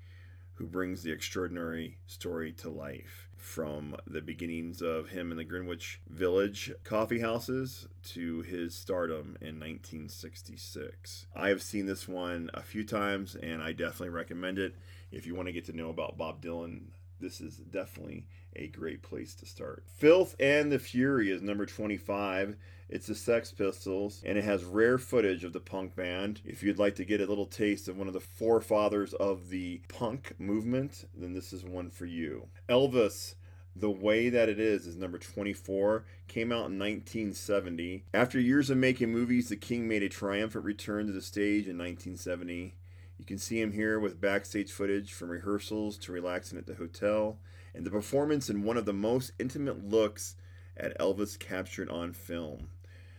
who 0.58 0.66
brings 0.66 1.04
the 1.04 1.12
extraordinary 1.12 1.98
story 2.06 2.52
to 2.52 2.68
life 2.68 3.28
from 3.36 3.96
the 4.08 4.20
beginnings 4.20 4.82
of 4.82 5.08
him 5.10 5.30
in 5.30 5.36
the 5.36 5.44
Greenwich 5.44 6.00
Village 6.08 6.72
coffee 6.82 7.20
houses 7.20 7.86
to 8.02 8.42
his 8.42 8.74
stardom 8.74 9.36
in 9.40 9.60
1966. 9.60 11.26
I 11.36 11.48
have 11.48 11.62
seen 11.62 11.86
this 11.86 12.08
one 12.08 12.50
a 12.54 12.62
few 12.62 12.84
times 12.84 13.36
and 13.36 13.62
I 13.62 13.70
definitely 13.70 14.08
recommend 14.08 14.58
it. 14.58 14.74
If 15.12 15.26
you 15.26 15.36
want 15.36 15.46
to 15.46 15.52
get 15.52 15.66
to 15.66 15.76
know 15.76 15.90
about 15.90 16.18
Bob 16.18 16.42
Dylan, 16.42 16.86
this 17.20 17.40
is 17.40 17.58
definitely 17.58 18.26
a 18.58 18.66
great 18.68 19.02
place 19.02 19.34
to 19.36 19.46
start. 19.46 19.84
Filth 19.86 20.34
and 20.40 20.70
the 20.70 20.78
Fury 20.78 21.30
is 21.30 21.42
number 21.42 21.64
25. 21.64 22.56
It's 22.88 23.06
the 23.06 23.14
Sex 23.14 23.52
Pistols, 23.52 24.22
and 24.24 24.36
it 24.38 24.44
has 24.44 24.64
rare 24.64 24.98
footage 24.98 25.44
of 25.44 25.52
the 25.52 25.60
punk 25.60 25.94
band. 25.94 26.40
If 26.44 26.62
you'd 26.62 26.78
like 26.78 26.96
to 26.96 27.04
get 27.04 27.20
a 27.20 27.26
little 27.26 27.46
taste 27.46 27.86
of 27.86 27.96
one 27.96 28.08
of 28.08 28.14
the 28.14 28.20
forefathers 28.20 29.14
of 29.14 29.50
the 29.50 29.82
punk 29.88 30.34
movement, 30.38 31.04
then 31.14 31.34
this 31.34 31.52
is 31.52 31.64
one 31.64 31.90
for 31.90 32.06
you. 32.06 32.48
Elvis. 32.68 33.34
The 33.76 33.90
Way 33.90 34.28
That 34.28 34.48
It 34.48 34.58
Is 34.58 34.88
is 34.88 34.96
number 34.96 35.18
24. 35.18 36.04
Came 36.26 36.50
out 36.50 36.66
in 36.66 36.80
1970. 36.80 38.06
After 38.12 38.40
years 38.40 38.70
of 38.70 38.76
making 38.76 39.12
movies, 39.12 39.50
the 39.50 39.56
King 39.56 39.86
made 39.86 40.02
a 40.02 40.08
triumphant 40.08 40.64
return 40.64 41.06
to 41.06 41.12
the 41.12 41.22
stage 41.22 41.68
in 41.68 41.78
1970. 41.78 42.74
You 43.18 43.24
can 43.24 43.38
see 43.38 43.60
him 43.60 43.72
here 43.72 44.00
with 44.00 44.20
backstage 44.20 44.72
footage 44.72 45.12
from 45.12 45.28
rehearsals 45.28 45.96
to 45.98 46.12
relaxing 46.12 46.58
at 46.58 46.66
the 46.66 46.74
hotel, 46.74 47.38
and 47.74 47.84
the 47.84 47.90
performance 47.90 48.48
in 48.50 48.64
one 48.64 48.76
of 48.76 48.86
the 48.86 48.92
most 48.92 49.32
intimate 49.38 49.88
looks 49.88 50.36
at 50.76 50.98
Elvis 50.98 51.38
captured 51.38 51.88
on 51.90 52.12
film 52.12 52.68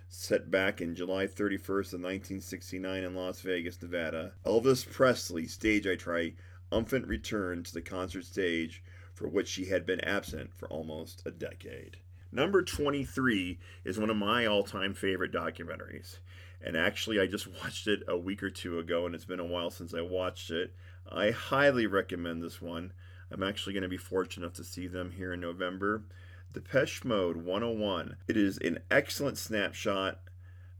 set 0.09 0.49
back 0.49 0.81
in 0.81 0.95
July 0.95 1.27
31st 1.27 1.93
of 1.93 2.01
1969 2.01 3.03
in 3.03 3.15
Las 3.15 3.41
Vegas, 3.41 3.79
Nevada, 3.81 4.33
Elvis 4.43 4.89
Presley 4.89 5.45
staged 5.45 5.85
a 5.85 5.95
triumphant 5.95 7.07
return 7.07 7.63
to 7.63 7.73
the 7.73 7.81
concert 7.81 8.25
stage 8.25 8.83
for 9.13 9.27
which 9.27 9.47
she 9.47 9.65
had 9.65 9.85
been 9.85 9.99
absent 10.01 10.51
for 10.53 10.67
almost 10.69 11.21
a 11.25 11.31
decade. 11.31 11.97
Number 12.31 12.63
23 12.63 13.59
is 13.85 13.99
one 13.99 14.09
of 14.09 14.17
my 14.17 14.45
all 14.45 14.63
time 14.63 14.93
favorite 14.93 15.31
documentaries. 15.31 16.17
And 16.61 16.75
actually, 16.75 17.19
I 17.19 17.27
just 17.27 17.47
watched 17.63 17.87
it 17.87 18.01
a 18.07 18.17
week 18.17 18.41
or 18.41 18.49
two 18.49 18.79
ago, 18.79 19.05
and 19.05 19.13
it's 19.13 19.25
been 19.25 19.39
a 19.39 19.45
while 19.45 19.69
since 19.69 19.93
I 19.93 20.01
watched 20.01 20.49
it. 20.49 20.73
I 21.11 21.31
highly 21.31 21.85
recommend 21.85 22.41
this 22.41 22.61
one. 22.61 22.93
I'm 23.31 23.43
actually 23.43 23.73
going 23.73 23.83
to 23.83 23.89
be 23.89 23.97
fortunate 23.97 24.45
enough 24.45 24.55
to 24.55 24.63
see 24.63 24.87
them 24.87 25.11
here 25.11 25.33
in 25.33 25.39
November. 25.39 26.03
Depeche 26.51 27.03
Mode 27.03 27.37
101. 27.37 28.17
It 28.27 28.35
is 28.35 28.57
an 28.57 28.79
excellent 28.89 29.37
snapshot 29.37 30.19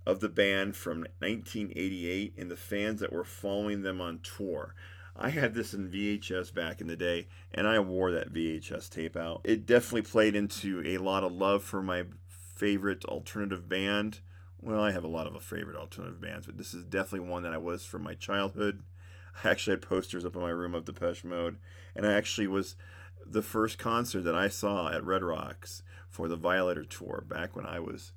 of 0.05 0.19
the 0.19 0.29
band 0.29 0.75
from 0.75 1.05
1988 1.19 2.33
and 2.37 2.49
the 2.49 2.55
fans 2.55 2.99
that 3.01 3.13
were 3.13 3.23
following 3.23 3.83
them 3.83 4.01
on 4.01 4.19
tour. 4.19 4.73
I 5.15 5.29
had 5.29 5.53
this 5.53 5.73
in 5.73 5.91
VHS 5.91 6.53
back 6.53 6.81
in 6.81 6.87
the 6.87 6.95
day, 6.95 7.27
and 7.53 7.67
I 7.67 7.79
wore 7.79 8.11
that 8.11 8.33
VHS 8.33 8.89
tape 8.89 9.15
out. 9.15 9.41
It 9.43 9.65
definitely 9.65 10.09
played 10.09 10.35
into 10.35 10.81
a 10.85 10.97
lot 10.97 11.23
of 11.23 11.33
love 11.33 11.63
for 11.63 11.83
my 11.83 12.05
favorite 12.27 13.05
alternative 13.05 13.69
band. 13.69 14.21
Well, 14.61 14.81
I 14.81 14.91
have 14.91 15.03
a 15.03 15.09
lot 15.09 15.27
of 15.27 15.43
favorite 15.43 15.77
alternative 15.77 16.21
bands, 16.21 16.45
but 16.45 16.57
this 16.57 16.73
is 16.73 16.83
definitely 16.83 17.29
one 17.29 17.43
that 17.43 17.53
I 17.53 17.57
was 17.57 17.85
from 17.85 18.03
my 18.03 18.13
childhood. 18.13 18.81
I 19.43 19.49
actually 19.49 19.73
had 19.73 19.81
posters 19.81 20.25
up 20.25 20.35
in 20.35 20.41
my 20.41 20.49
room 20.49 20.75
of 20.75 20.85
Depeche 20.85 21.23
Mode, 21.23 21.57
and 21.95 22.05
I 22.05 22.13
actually 22.13 22.47
was 22.47 22.75
the 23.25 23.41
first 23.41 23.77
concert 23.77 24.21
that 24.21 24.35
I 24.35 24.47
saw 24.49 24.91
at 24.91 25.03
Red 25.03 25.23
Rocks 25.23 25.83
for 26.09 26.27
the 26.27 26.35
Violator 26.35 26.83
tour 26.83 27.23
back 27.27 27.55
when 27.55 27.65
I 27.65 27.79
was 27.79 28.13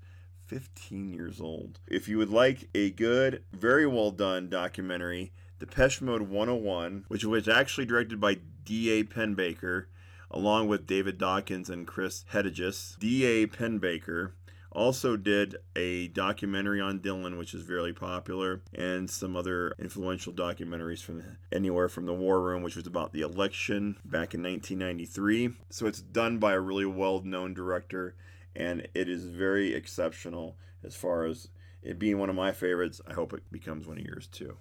15 0.46 1.12
years 1.12 1.40
old. 1.40 1.80
If 1.86 2.08
you 2.08 2.18
would 2.18 2.30
like 2.30 2.68
a 2.74 2.90
good, 2.90 3.42
very 3.52 3.86
well 3.86 4.10
done 4.10 4.48
documentary, 4.48 5.32
Depeche 5.58 6.00
Mode 6.00 6.22
101, 6.22 7.04
which 7.08 7.24
was 7.24 7.48
actually 7.48 7.86
directed 7.86 8.20
by 8.20 8.38
D.A. 8.64 9.04
Pennebaker, 9.04 9.86
along 10.30 10.68
with 10.68 10.86
David 10.86 11.18
Dawkins 11.18 11.70
and 11.70 11.86
Chris 11.86 12.24
Hegedus. 12.32 12.98
D.A. 12.98 13.46
Pennebaker 13.46 14.32
also 14.72 15.16
did 15.16 15.56
a 15.76 16.08
documentary 16.08 16.80
on 16.80 17.00
Dylan, 17.00 17.38
which 17.38 17.54
is 17.54 17.62
very 17.62 17.92
popular, 17.92 18.62
and 18.74 19.08
some 19.08 19.36
other 19.36 19.74
influential 19.78 20.32
documentaries 20.32 21.02
from 21.02 21.22
anywhere 21.50 21.88
from 21.88 22.06
the 22.06 22.14
War 22.14 22.40
Room, 22.40 22.62
which 22.62 22.76
was 22.76 22.86
about 22.86 23.12
the 23.12 23.20
election 23.20 23.96
back 24.04 24.34
in 24.34 24.42
1993. 24.42 25.50
So 25.70 25.86
it's 25.86 26.00
done 26.00 26.38
by 26.38 26.52
a 26.52 26.60
really 26.60 26.86
well 26.86 27.20
known 27.22 27.54
director, 27.54 28.14
and 28.56 28.88
it 28.94 29.08
is 29.08 29.26
very 29.26 29.74
exceptional 29.74 30.56
as 30.82 30.94
far 30.96 31.26
as 31.26 31.48
it 31.82 31.98
being 31.98 32.18
one 32.18 32.30
of 32.30 32.36
my 32.36 32.52
favorites. 32.52 33.00
I 33.06 33.12
hope 33.12 33.32
it 33.32 33.42
becomes 33.50 33.86
one 33.86 33.98
of 33.98 34.04
yours 34.04 34.26
too 34.26 34.56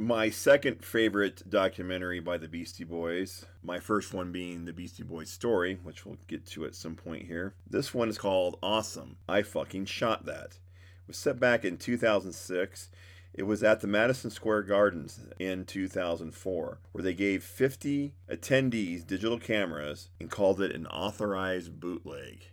my 0.00 0.30
second 0.30 0.82
favorite 0.82 1.48
documentary 1.50 2.20
by 2.20 2.38
the 2.38 2.48
Beastie 2.48 2.84
Boys, 2.84 3.44
my 3.62 3.78
first 3.78 4.14
one 4.14 4.32
being 4.32 4.64
the 4.64 4.72
Beastie 4.72 5.02
Boys 5.02 5.30
story, 5.30 5.78
which 5.82 6.06
we'll 6.06 6.16
get 6.26 6.46
to 6.46 6.64
at 6.64 6.74
some 6.74 6.96
point 6.96 7.26
here. 7.26 7.54
This 7.68 7.92
one 7.92 8.08
is 8.08 8.16
called 8.16 8.58
Awesome. 8.62 9.16
I 9.28 9.42
fucking 9.42 9.84
shot 9.84 10.24
that. 10.24 10.58
It 11.02 11.08
was 11.08 11.18
set 11.18 11.38
back 11.38 11.66
in 11.66 11.76
2006. 11.76 12.88
It 13.34 13.42
was 13.42 13.62
at 13.62 13.80
the 13.80 13.86
Madison 13.86 14.30
Square 14.30 14.62
Gardens 14.62 15.20
in 15.38 15.66
2004, 15.66 16.78
where 16.92 17.04
they 17.04 17.14
gave 17.14 17.44
50 17.44 18.14
attendees 18.30 19.06
digital 19.06 19.38
cameras 19.38 20.08
and 20.18 20.30
called 20.30 20.62
it 20.62 20.74
an 20.74 20.86
authorized 20.86 21.78
bootleg. 21.78 22.46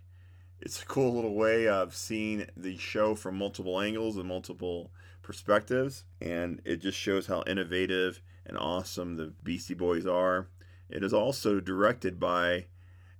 It's 0.68 0.82
a 0.82 0.84
cool 0.84 1.14
little 1.14 1.34
way 1.34 1.66
of 1.66 1.96
seeing 1.96 2.44
the 2.54 2.76
show 2.76 3.14
from 3.14 3.38
multiple 3.38 3.80
angles 3.80 4.18
and 4.18 4.28
multiple 4.28 4.92
perspectives, 5.22 6.04
and 6.20 6.60
it 6.62 6.82
just 6.82 6.98
shows 6.98 7.26
how 7.26 7.42
innovative 7.46 8.20
and 8.44 8.58
awesome 8.58 9.16
the 9.16 9.32
Beastie 9.42 9.72
Boys 9.72 10.06
are. 10.06 10.48
It 10.90 11.02
is 11.02 11.14
also 11.14 11.58
directed 11.58 12.20
by 12.20 12.66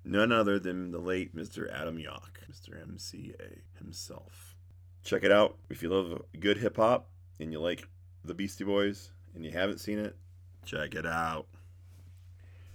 none 0.05 0.31
other 0.31 0.59
than 0.59 0.91
the 0.91 0.99
late 0.99 1.35
Mr. 1.35 1.73
Adam 1.73 1.97
Yauch, 1.97 2.37
Mr. 2.53 2.87
MCA 2.87 3.61
himself. 3.79 4.55
Check 5.03 5.25
it 5.25 5.33
out 5.33 5.57
if 5.71 5.83
you 5.83 5.89
love 5.89 6.21
good 6.39 6.59
hip 6.59 6.77
hop 6.77 7.09
and 7.41 7.51
you 7.51 7.61
like 7.61 7.89
the 8.23 8.35
Beastie 8.35 8.65
Boys 8.65 9.13
and 9.35 9.43
you 9.43 9.53
haven't 9.53 9.81
seen 9.81 9.99
it. 9.99 10.19
Check 10.67 10.95
it 10.95 11.07
out. 11.07 11.47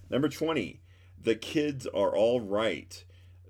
Number 0.09 0.29
20, 0.29 0.81
The 1.21 1.35
Kids 1.35 1.85
Are 1.85 2.17
All 2.17 2.41
Right. 2.41 3.05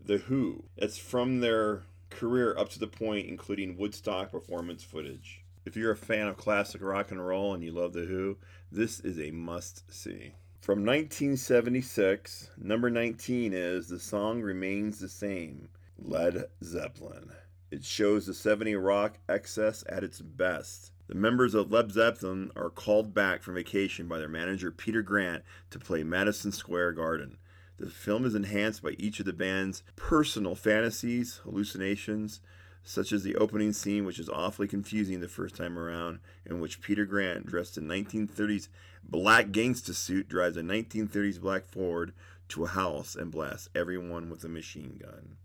The 0.06 0.18
Who. 0.18 0.66
It's 0.78 0.98
from 0.98 1.40
their 1.40 1.84
career 2.10 2.56
up 2.58 2.70
to 2.70 2.80
the 2.80 2.88
point, 2.88 3.28
including 3.28 3.78
Woodstock 3.78 4.32
performance 4.32 4.84
footage 4.84 5.44
if 5.66 5.78
you're 5.78 5.92
a 5.92 5.98
fan 5.98 6.28
of 6.28 6.38
classic 6.38 6.82
rock 6.82 7.12
and 7.12 7.26
roll 7.26 7.54
and 7.54 7.64
you 7.64 7.72
love 7.72 7.94
The 7.94 8.06
Who, 8.06 8.38
this 8.72 9.00
is 9.00 9.20
a 9.20 9.32
must 9.32 9.92
see. 9.94 10.34
From 10.60 10.86
1976, 10.86 12.50
number 12.58 12.90
19 12.90 13.54
is 13.54 13.88
The 13.88 14.00
Song 14.00 14.42
Remains 14.42 15.00
the 15.00 15.10
Same, 15.10 15.70
Led 15.98 16.46
Zeppelin. 16.64 17.32
It 17.72 17.84
shows 17.84 18.26
the 18.26 18.34
70 18.34 18.76
rock 18.76 19.20
excess 19.28 19.84
at 19.90 20.04
its 20.04 20.22
best. 20.22 20.92
The 21.08 21.16
members 21.16 21.54
of 21.54 21.72
Led 21.72 21.92
Zeppelin 21.92 22.52
are 22.56 22.70
called 22.70 23.14
back 23.14 23.42
from 23.42 23.56
vacation 23.56 24.08
by 24.08 24.20
their 24.20 24.30
manager 24.30 24.72
Peter 24.72 25.02
Grant 25.02 25.44
to 25.72 25.80
play 25.80 26.04
Madison 26.04 26.52
Square 26.52 26.94
Garden. 26.94 27.38
The 27.80 27.90
film 27.90 28.26
is 28.26 28.36
enhanced 28.36 28.84
by 28.84 28.96
each 28.98 29.20
of 29.20 29.26
the 29.26 29.34
band's 29.34 29.84
personal 29.96 30.56
fantasies, 30.56 31.42
hallucinations, 31.44 32.40
such 32.84 33.12
as 33.12 33.24
the 33.24 33.36
opening 33.36 33.74
scene, 33.74 34.06
which 34.06 34.20
is 34.20 34.30
awfully 34.30 34.68
confusing 34.68 35.20
the 35.20 35.28
first 35.28 35.56
time 35.56 35.80
around, 35.80 36.20
in 36.46 36.60
which 36.60 36.82
Peter 36.82 37.06
Grant, 37.06 37.46
dressed 37.46 37.78
in 37.78 37.88
1930s 37.88 38.68
black 39.04 39.48
gangsta 39.48 39.94
suit, 39.94 40.28
drives 40.30 40.58
a 40.58 40.62
1930s 40.62 41.40
black 41.40 41.66
Ford 41.66 42.14
to 42.50 42.66
a 42.66 42.68
house 42.68 43.16
and 43.16 43.32
blasts 43.32 43.70
everyone 43.74 44.30
with 44.30 44.44
a 44.44 44.50
machine 44.50 45.00
gun. 45.02 45.38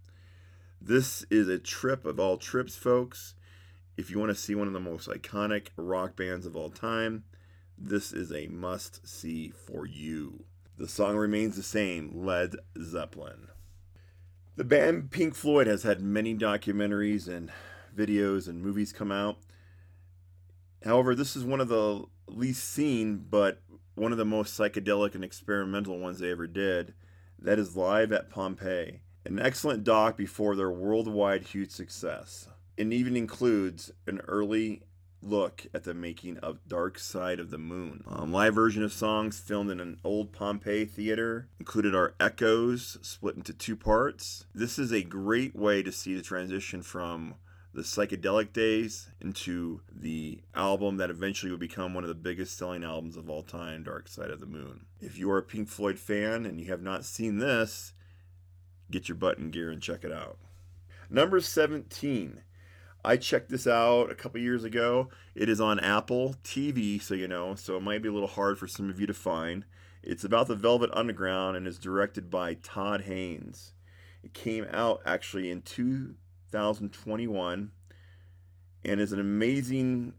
This 0.80 1.25
is 1.30 1.49
a 1.49 1.58
trip 1.58 2.04
of 2.04 2.20
all 2.20 2.37
trips, 2.37 2.76
folks. 2.76 3.35
If 3.97 4.11
you 4.11 4.18
want 4.18 4.30
to 4.30 4.40
see 4.40 4.54
one 4.54 4.66
of 4.66 4.73
the 4.73 4.80
most 4.80 5.08
iconic 5.08 5.68
rock 5.76 6.14
bands 6.16 6.47
of 6.47 6.56
all 6.56 6.70
time, 6.70 7.25
this 7.76 8.12
is 8.12 8.32
a 8.32 8.47
must 8.49 9.06
see 9.06 9.50
for 9.50 9.87
you. 9.87 10.44
The 10.78 10.87
song 10.87 11.16
remains 11.16 11.56
the 11.56 11.64
same 11.64 12.25
Led 12.25 12.54
Zeppelin. 12.80 13.49
The 14.54 14.62
band 14.62 15.11
Pink 15.11 15.35
Floyd 15.35 15.66
has 15.66 15.82
had 15.82 16.00
many 16.00 16.37
documentaries 16.37 17.26
and 17.26 17.50
videos 17.97 18.47
and 18.47 18.62
movies 18.62 18.92
come 18.92 19.11
out. 19.11 19.38
However, 20.85 21.16
this 21.16 21.35
is 21.35 21.42
one 21.42 21.61
of 21.61 21.66
the 21.66 22.04
least 22.28 22.62
seen, 22.62 23.26
but 23.28 23.61
one 23.97 24.12
of 24.12 24.18
the 24.18 24.25
most 24.25 24.56
psychedelic 24.56 25.16
and 25.16 25.25
experimental 25.25 25.99
ones 25.99 26.20
they 26.20 26.30
ever 26.30 26.47
did. 26.47 26.94
That 27.40 27.58
is 27.58 27.76
Live 27.76 28.12
at 28.12 28.30
Pompeii, 28.30 29.00
an 29.25 29.40
excellent 29.40 29.82
doc 29.82 30.16
before 30.16 30.54
their 30.54 30.70
worldwide 30.70 31.42
huge 31.42 31.73
success. 31.73 32.47
It 32.76 32.92
even 32.92 33.16
includes 33.16 33.90
an 34.06 34.20
early 34.28 34.85
look 35.22 35.66
at 35.75 35.84
the 35.84 35.94
making 35.94 36.38
of 36.38 36.66
Dark 36.68 36.98
Side 36.98 37.40
of 37.40 37.50
the 37.50 37.58
Moon. 37.58 38.04
Um, 38.06 38.32
live 38.32 38.54
version 38.54 38.82
of 38.82 38.92
songs 38.92 39.38
filmed 39.38 39.70
in 39.70 39.80
an 39.80 39.98
old 40.04 40.32
Pompeii 40.32 40.84
theater 40.84 41.48
included 41.58 41.94
our 41.94 42.14
Echoes, 42.20 42.98
split 43.02 43.37
into 43.37 43.52
two 43.52 43.76
parts. 43.76 44.46
This 44.54 44.78
is 44.78 44.92
a 44.92 45.02
great 45.02 45.56
way 45.56 45.82
to 45.82 45.92
see 45.92 46.14
the 46.14 46.22
transition 46.22 46.82
from 46.82 47.34
the 47.75 47.82
psychedelic 47.82 48.52
days 48.52 49.10
into 49.20 49.80
the 49.94 50.40
album 50.54 50.96
that 50.96 51.10
eventually 51.10 51.50
would 51.50 51.60
become 51.60 51.94
one 51.94 52.02
of 52.02 52.08
the 52.08 52.14
biggest 52.14 52.56
selling 52.56 52.82
albums 52.82 53.16
of 53.16 53.28
all 53.28 53.42
time, 53.42 53.84
Dark 53.84 54.08
Side 54.08 54.30
of 54.30 54.40
the 54.40 54.46
Moon. 54.46 54.87
If 55.00 55.18
you 55.18 55.30
are 55.30 55.38
a 55.38 55.42
Pink 55.42 55.68
Floyd 55.68 55.98
fan 55.98 56.46
and 56.46 56.60
you 56.60 56.66
have 56.66 56.82
not 56.82 57.04
seen 57.04 57.38
this, 57.38 57.92
get 58.90 59.08
your 59.08 59.16
button 59.16 59.50
gear 59.50 59.70
and 59.70 59.82
check 59.82 60.02
it 60.02 60.12
out. 60.12 60.38
Number 61.10 61.40
17 61.40 62.42
I 63.05 63.17
checked 63.17 63.49
this 63.49 63.67
out 63.67 64.11
a 64.11 64.14
couple 64.14 64.40
years 64.40 64.64
ago. 64.64 65.09
It 65.35 65.49
is 65.49 65.61
on 65.61 65.81
Apple 65.81 66.35
TV, 66.43 67.00
so 67.00 67.14
you 67.14 67.28
know, 67.28 67.55
so 67.55 67.76
it 67.76 67.83
might 67.83 68.02
be 68.02 68.09
a 68.09 68.12
little 68.12 68.28
hard 68.28 68.59
for 68.59 68.67
some 68.67 68.90
of 68.90 69.00
you 69.00 69.07
to 69.07 69.14
find. 69.14 69.64
It's 70.02 70.25
about 70.25 70.49
the 70.49 70.57
Velvet 70.57 70.90
Underground 70.93 71.57
and 71.57 71.67
is 71.67 71.78
directed 71.78 72.31
by 72.31 72.55
Todd 72.55 73.02
Haynes. 73.02 73.73
It 74.23 74.35
came 74.35 74.67
out 74.73 75.00
actually 75.07 75.50
in 75.50 75.62
2021 75.62 77.71
and 78.85 79.00
is 79.00 79.12
an 79.12 79.21
amazing 79.21 80.14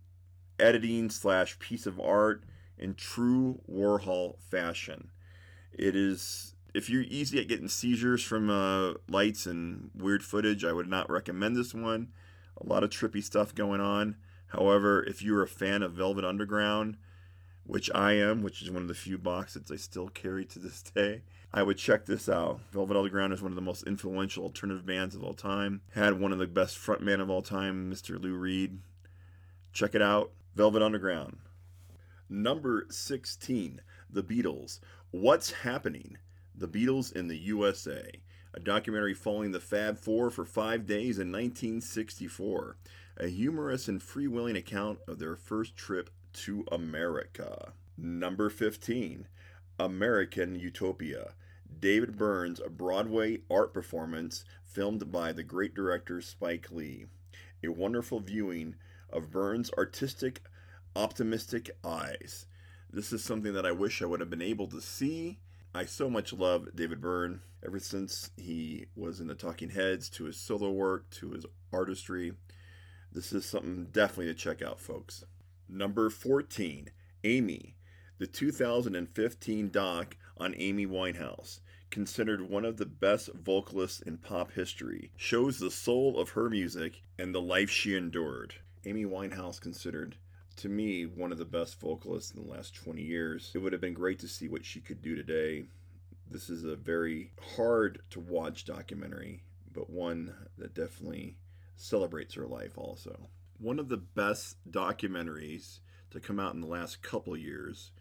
editing 0.57 1.09
slash 1.09 1.59
piece 1.59 1.86
of 1.86 2.00
art 2.00 2.43
in 2.77 2.95
true 2.95 3.62
Warhol 3.69 4.39
fashion. 4.39 5.09
It 5.74 5.95
is 5.95 6.55
if 6.74 6.89
you're 6.89 7.03
easy 7.03 7.39
at 7.39 7.48
getting 7.48 7.67
seizures 7.67 8.24
from 8.24 8.50
uh, 8.50 8.93
lights 9.09 9.45
and 9.45 9.89
weird 9.95 10.24
footage, 10.24 10.63
I 10.63 10.71
would 10.71 10.88
not 10.88 11.09
recommend 11.09 11.55
this 11.55 11.74
one 11.74 12.09
a 12.59 12.67
lot 12.67 12.83
of 12.83 12.89
trippy 12.89 13.23
stuff 13.23 13.55
going 13.55 13.81
on. 13.81 14.15
However, 14.47 15.03
if 15.03 15.21
you're 15.21 15.43
a 15.43 15.47
fan 15.47 15.83
of 15.83 15.93
Velvet 15.93 16.25
Underground, 16.25 16.97
which 17.63 17.89
I 17.93 18.13
am, 18.13 18.41
which 18.41 18.61
is 18.61 18.71
one 18.71 18.81
of 18.81 18.87
the 18.87 18.95
few 18.95 19.17
boxes 19.17 19.71
I 19.71 19.75
still 19.75 20.09
carry 20.09 20.45
to 20.45 20.59
this 20.59 20.81
day, 20.81 21.21
I 21.53 21.63
would 21.63 21.77
check 21.77 22.05
this 22.05 22.27
out. 22.27 22.61
Velvet 22.71 22.97
Underground 22.97 23.33
is 23.33 23.41
one 23.41 23.51
of 23.51 23.55
the 23.55 23.61
most 23.61 23.83
influential 23.83 24.43
alternative 24.43 24.85
bands 24.85 25.15
of 25.15 25.23
all 25.23 25.33
time. 25.33 25.81
Had 25.93 26.19
one 26.19 26.31
of 26.31 26.39
the 26.39 26.47
best 26.47 26.77
frontmen 26.77 27.21
of 27.21 27.29
all 27.29 27.41
time, 27.41 27.91
Mr. 27.91 28.21
Lou 28.21 28.35
Reed. 28.35 28.79
Check 29.71 29.93
it 29.93 30.01
out. 30.01 30.31
Velvet 30.55 30.81
Underground. 30.81 31.37
Number 32.27 32.85
16, 32.89 33.81
The 34.09 34.23
Beatles. 34.23 34.79
What's 35.11 35.51
happening? 35.51 36.17
The 36.55 36.67
Beatles 36.67 37.15
in 37.15 37.27
the 37.27 37.37
USA 37.37 38.11
a 38.53 38.59
documentary 38.59 39.13
following 39.13 39.51
the 39.51 39.59
Fab 39.59 39.97
Four 39.97 40.29
for 40.29 40.45
five 40.45 40.85
days 40.85 41.19
in 41.19 41.31
1964, 41.31 42.77
a 43.17 43.27
humorous 43.27 43.87
and 43.87 44.01
freewheeling 44.01 44.57
account 44.57 44.99
of 45.07 45.19
their 45.19 45.35
first 45.35 45.75
trip 45.75 46.09
to 46.33 46.65
America. 46.71 47.73
Number 47.97 48.49
15, 48.49 49.27
American 49.77 50.55
Utopia. 50.55 51.33
David 51.79 52.17
Byrne's 52.17 52.59
Broadway 52.69 53.39
art 53.49 53.73
performance 53.73 54.43
filmed 54.63 55.11
by 55.11 55.31
the 55.31 55.43
great 55.43 55.75
director 55.75 56.19
Spike 56.21 56.71
Lee. 56.71 57.05
A 57.63 57.69
wonderful 57.69 58.19
viewing 58.19 58.75
of 59.11 59.31
Byrne's 59.31 59.71
artistic, 59.77 60.41
optimistic 60.95 61.69
eyes. 61.83 62.47
This 62.91 63.13
is 63.13 63.23
something 63.23 63.53
that 63.53 63.65
I 63.65 63.71
wish 63.71 64.01
I 64.01 64.05
would 64.05 64.19
have 64.19 64.29
been 64.29 64.41
able 64.41 64.67
to 64.67 64.81
see. 64.81 65.39
I 65.73 65.85
so 65.85 66.09
much 66.09 66.33
love 66.33 66.75
David 66.75 66.99
Byrne 66.99 67.41
ever 67.63 67.77
since 67.77 68.31
he 68.38 68.88
was 68.95 69.19
in 69.19 69.27
the 69.27 69.35
Talking 69.35 69.69
Heads 69.69 70.09
to 70.11 70.23
his 70.23 70.35
solo 70.35 70.71
work 70.71 71.07
to 71.11 71.31
his 71.31 71.45
artistry. 71.71 72.33
This 73.11 73.31
is 73.31 73.45
something 73.45 73.85
definitely 73.91 74.25
to 74.25 74.33
check 74.33 74.63
out, 74.63 74.79
folks. 74.79 75.23
Number 75.67 76.09
14, 76.09 76.89
Amy, 77.23 77.75
the 78.17 78.25
2015 78.25 79.69
doc 79.69 80.17
on 80.38 80.55
Amy 80.57 80.88
Winehouse, 80.88 81.59
considered 81.91 82.49
one 82.49 82.65
of 82.65 82.77
the 82.77 82.88
best 82.88 83.29
vocalists 83.35 84.01
in 84.01 84.17
pop 84.17 84.53
history, 84.53 85.11
shows 85.17 85.59
the 85.59 85.69
soul 85.69 86.19
of 86.19 86.31
her 86.31 86.49
music 86.49 87.03
and 87.19 87.33
the 87.33 87.41
life 87.41 87.69
she 87.69 87.95
endured. 87.95 88.55
Amy 88.85 89.05
Winehouse 89.05 89.61
considered 89.61 90.17
to 90.59 90.69
me 90.69 91.05
one 91.05 91.31
of 91.31 91.37
the 91.37 91.45
best 91.45 91.79
vocalists 91.79 92.31
in 92.31 92.43
the 92.43 92.51
last 92.51 92.75
20 92.75 93.01
years. 93.01 93.51
It 93.55 93.59
would 93.59 93.71
have 93.71 93.81
been 93.81 93.93
great 93.93 94.19
to 94.19 94.27
see 94.27 94.49
what 94.49 94.65
she 94.65 94.81
could 94.81 95.01
do 95.01 95.15
today. 95.15 95.63
This 96.29 96.49
is 96.49 96.65
a 96.65 96.75
very 96.75 97.31
hard 97.55 98.01
to 98.09 98.19
watch 98.19 98.65
documentary, 98.65 99.43
but 99.73 99.89
one 99.89 100.33
that 100.57 100.73
definitely 100.73 101.37
celebrates 101.77 102.33
her 102.33 102.45
life 102.45 102.77
also. 102.77 103.29
One 103.57 103.79
of 103.79 103.87
the 103.87 103.97
best 103.97 104.57
documentaries 104.69 105.79
to 106.11 106.19
come 106.19 106.41
out 106.41 106.53
in 106.53 106.61
the 106.61 106.67
last 106.67 107.01
couple 107.01 107.37
years 107.37 107.91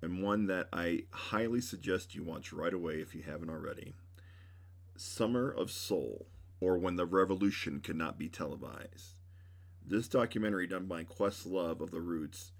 and 0.00 0.22
one 0.22 0.46
that 0.46 0.68
I 0.72 1.04
highly 1.10 1.60
suggest 1.60 2.14
you 2.14 2.22
watch 2.22 2.52
right 2.52 2.74
away 2.74 3.00
if 3.00 3.14
you 3.14 3.22
haven't 3.22 3.50
already. 3.50 3.92
Summer 4.96 5.50
of 5.50 5.72
Soul, 5.72 6.26
or 6.60 6.78
When 6.78 6.94
the 6.94 7.06
Revolution 7.06 7.80
Could 7.80 7.96
Not 7.96 8.18
Be 8.18 8.28
Televised. 8.28 9.14
This 9.86 10.08
documentary, 10.08 10.66
done 10.66 10.86
by 10.86 11.04
Questlove 11.04 11.82
of 11.82 11.90
the 11.90 12.00
Roots, 12.00 12.52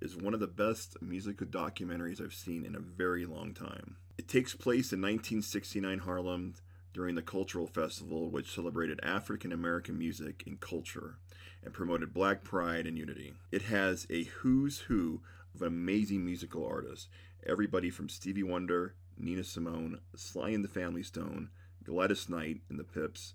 is 0.00 0.16
one 0.16 0.32
of 0.32 0.40
the 0.40 0.46
best 0.46 0.96
musical 1.02 1.46
documentaries 1.46 2.22
I've 2.22 2.32
seen 2.32 2.64
in 2.64 2.74
a 2.74 2.80
very 2.80 3.26
long 3.26 3.52
time. 3.52 3.96
It 4.16 4.28
takes 4.28 4.54
place 4.54 4.90
in 4.90 5.02
1969 5.02 5.98
Harlem 5.98 6.54
during 6.94 7.16
the 7.16 7.22
Cultural 7.22 7.66
Festival, 7.66 8.30
which 8.30 8.54
celebrated 8.54 8.98
African 9.02 9.52
American 9.52 9.98
music 9.98 10.42
and 10.46 10.58
culture 10.58 11.18
and 11.62 11.74
promoted 11.74 12.14
black 12.14 12.44
pride 12.44 12.86
and 12.86 12.96
unity. 12.96 13.34
It 13.52 13.62
has 13.62 14.06
a 14.08 14.24
who's 14.24 14.78
who 14.78 15.20
of 15.54 15.60
amazing 15.60 16.24
musical 16.24 16.66
artists. 16.66 17.08
Everybody 17.46 17.90
from 17.90 18.08
Stevie 18.08 18.42
Wonder, 18.42 18.94
Nina 19.18 19.44
Simone, 19.44 20.00
Sly 20.16 20.48
and 20.48 20.64
the 20.64 20.68
Family 20.68 21.02
Stone, 21.02 21.50
Gladys 21.84 22.30
Knight 22.30 22.62
and 22.70 22.78
the 22.78 22.84
Pips, 22.84 23.34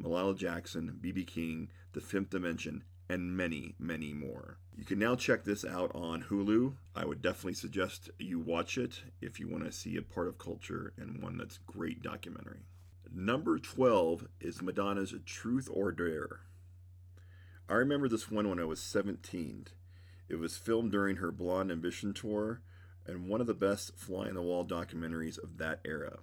Mahalia 0.00 0.36
Jackson, 0.36 0.98
B.B. 1.00 1.24
King, 1.24 1.70
The 1.92 2.00
Fifth 2.00 2.30
Dimension, 2.30 2.84
and 3.08 3.36
many, 3.36 3.74
many 3.78 4.12
more. 4.12 4.58
You 4.76 4.84
can 4.84 4.98
now 4.98 5.14
check 5.14 5.44
this 5.44 5.64
out 5.64 5.90
on 5.94 6.24
Hulu. 6.24 6.74
I 6.96 7.04
would 7.04 7.22
definitely 7.22 7.54
suggest 7.54 8.10
you 8.18 8.38
watch 8.38 8.76
it 8.78 9.02
if 9.20 9.38
you 9.38 9.48
want 9.48 9.64
to 9.64 9.72
see 9.72 9.96
a 9.96 10.02
part 10.02 10.28
of 10.28 10.38
culture 10.38 10.92
and 10.96 11.22
one 11.22 11.36
that's 11.36 11.58
great 11.58 12.02
documentary. 12.02 12.66
Number 13.12 13.58
12 13.58 14.26
is 14.40 14.62
Madonna's 14.62 15.14
Truth 15.24 15.68
or 15.70 15.92
Dare. 15.92 16.40
I 17.68 17.74
remember 17.74 18.08
this 18.08 18.30
one 18.30 18.48
when 18.48 18.58
I 18.58 18.64
was 18.64 18.80
17. 18.80 19.68
It 20.28 20.36
was 20.36 20.56
filmed 20.56 20.90
during 20.90 21.16
her 21.16 21.30
Blonde 21.30 21.70
Ambition 21.70 22.12
tour 22.12 22.60
and 23.06 23.28
one 23.28 23.40
of 23.40 23.46
the 23.46 23.54
best 23.54 23.96
fly 23.96 24.26
in 24.26 24.34
the 24.34 24.42
wall 24.42 24.64
documentaries 24.64 25.42
of 25.42 25.58
that 25.58 25.80
era. 25.84 26.18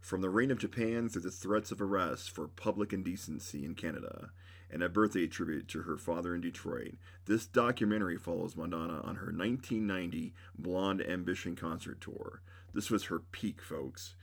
From 0.00 0.22
the 0.22 0.30
rain 0.30 0.50
of 0.50 0.58
Japan 0.58 1.08
through 1.08 1.22
the 1.22 1.30
threats 1.30 1.70
of 1.70 1.80
arrest 1.80 2.30
for 2.30 2.48
public 2.48 2.92
indecency 2.92 3.64
in 3.64 3.74
Canada 3.74 4.30
and 4.70 4.82
a 4.82 4.88
birthday 4.88 5.26
tribute 5.26 5.68
to 5.68 5.82
her 5.82 5.98
father 5.98 6.34
in 6.34 6.40
Detroit, 6.40 6.94
this 7.26 7.46
documentary 7.46 8.16
follows 8.16 8.56
Madonna 8.56 9.00
on 9.02 9.16
her 9.16 9.26
1990 9.26 10.32
Blonde 10.58 11.02
Ambition 11.02 11.54
concert 11.54 12.00
tour. 12.00 12.40
This 12.72 12.90
was 12.90 13.04
her 13.04 13.20
peak, 13.20 13.60
folks. 13.60 14.14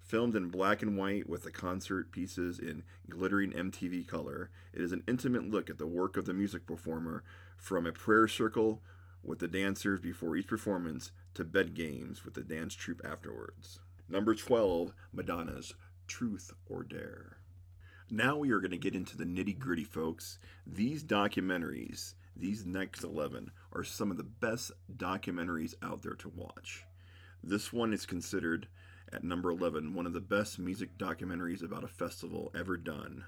Filmed 0.00 0.34
in 0.34 0.48
black 0.48 0.80
and 0.80 0.96
white 0.96 1.28
with 1.28 1.42
the 1.42 1.52
concert 1.52 2.10
pieces 2.10 2.58
in 2.58 2.82
glittering 3.08 3.52
MTV 3.52 4.08
color, 4.08 4.50
it 4.72 4.80
is 4.80 4.92
an 4.92 5.04
intimate 5.06 5.48
look 5.48 5.68
at 5.68 5.78
the 5.78 5.86
work 5.86 6.16
of 6.16 6.24
the 6.24 6.34
music 6.34 6.66
performer 6.66 7.22
from 7.58 7.86
a 7.86 7.92
prayer 7.92 8.28
circle 8.28 8.82
with 9.22 9.40
the 9.40 9.48
dancers 9.48 10.00
before 10.00 10.36
each 10.36 10.46
performance 10.46 11.12
to 11.34 11.44
bed 11.44 11.74
games 11.74 12.24
with 12.24 12.32
the 12.34 12.42
dance 12.42 12.74
troupe 12.74 13.02
afterwards. 13.04 13.80
Number 14.10 14.34
12, 14.34 14.94
Madonna's 15.12 15.74
Truth 16.06 16.54
or 16.66 16.82
Dare. 16.82 17.36
Now 18.10 18.38
we 18.38 18.50
are 18.52 18.60
going 18.60 18.70
to 18.70 18.78
get 18.78 18.94
into 18.94 19.18
the 19.18 19.26
nitty 19.26 19.58
gritty, 19.58 19.84
folks. 19.84 20.38
These 20.66 21.04
documentaries, 21.04 22.14
these 22.34 22.64
next 22.64 23.04
11, 23.04 23.50
are 23.70 23.84
some 23.84 24.10
of 24.10 24.16
the 24.16 24.22
best 24.22 24.72
documentaries 24.96 25.74
out 25.82 26.00
there 26.00 26.14
to 26.14 26.30
watch. 26.30 26.86
This 27.42 27.70
one 27.70 27.92
is 27.92 28.06
considered 28.06 28.68
at 29.12 29.24
number 29.24 29.50
11, 29.50 29.92
one 29.92 30.06
of 30.06 30.14
the 30.14 30.20
best 30.20 30.58
music 30.58 30.96
documentaries 30.96 31.62
about 31.62 31.84
a 31.84 31.88
festival 31.88 32.50
ever 32.58 32.78
done. 32.78 33.26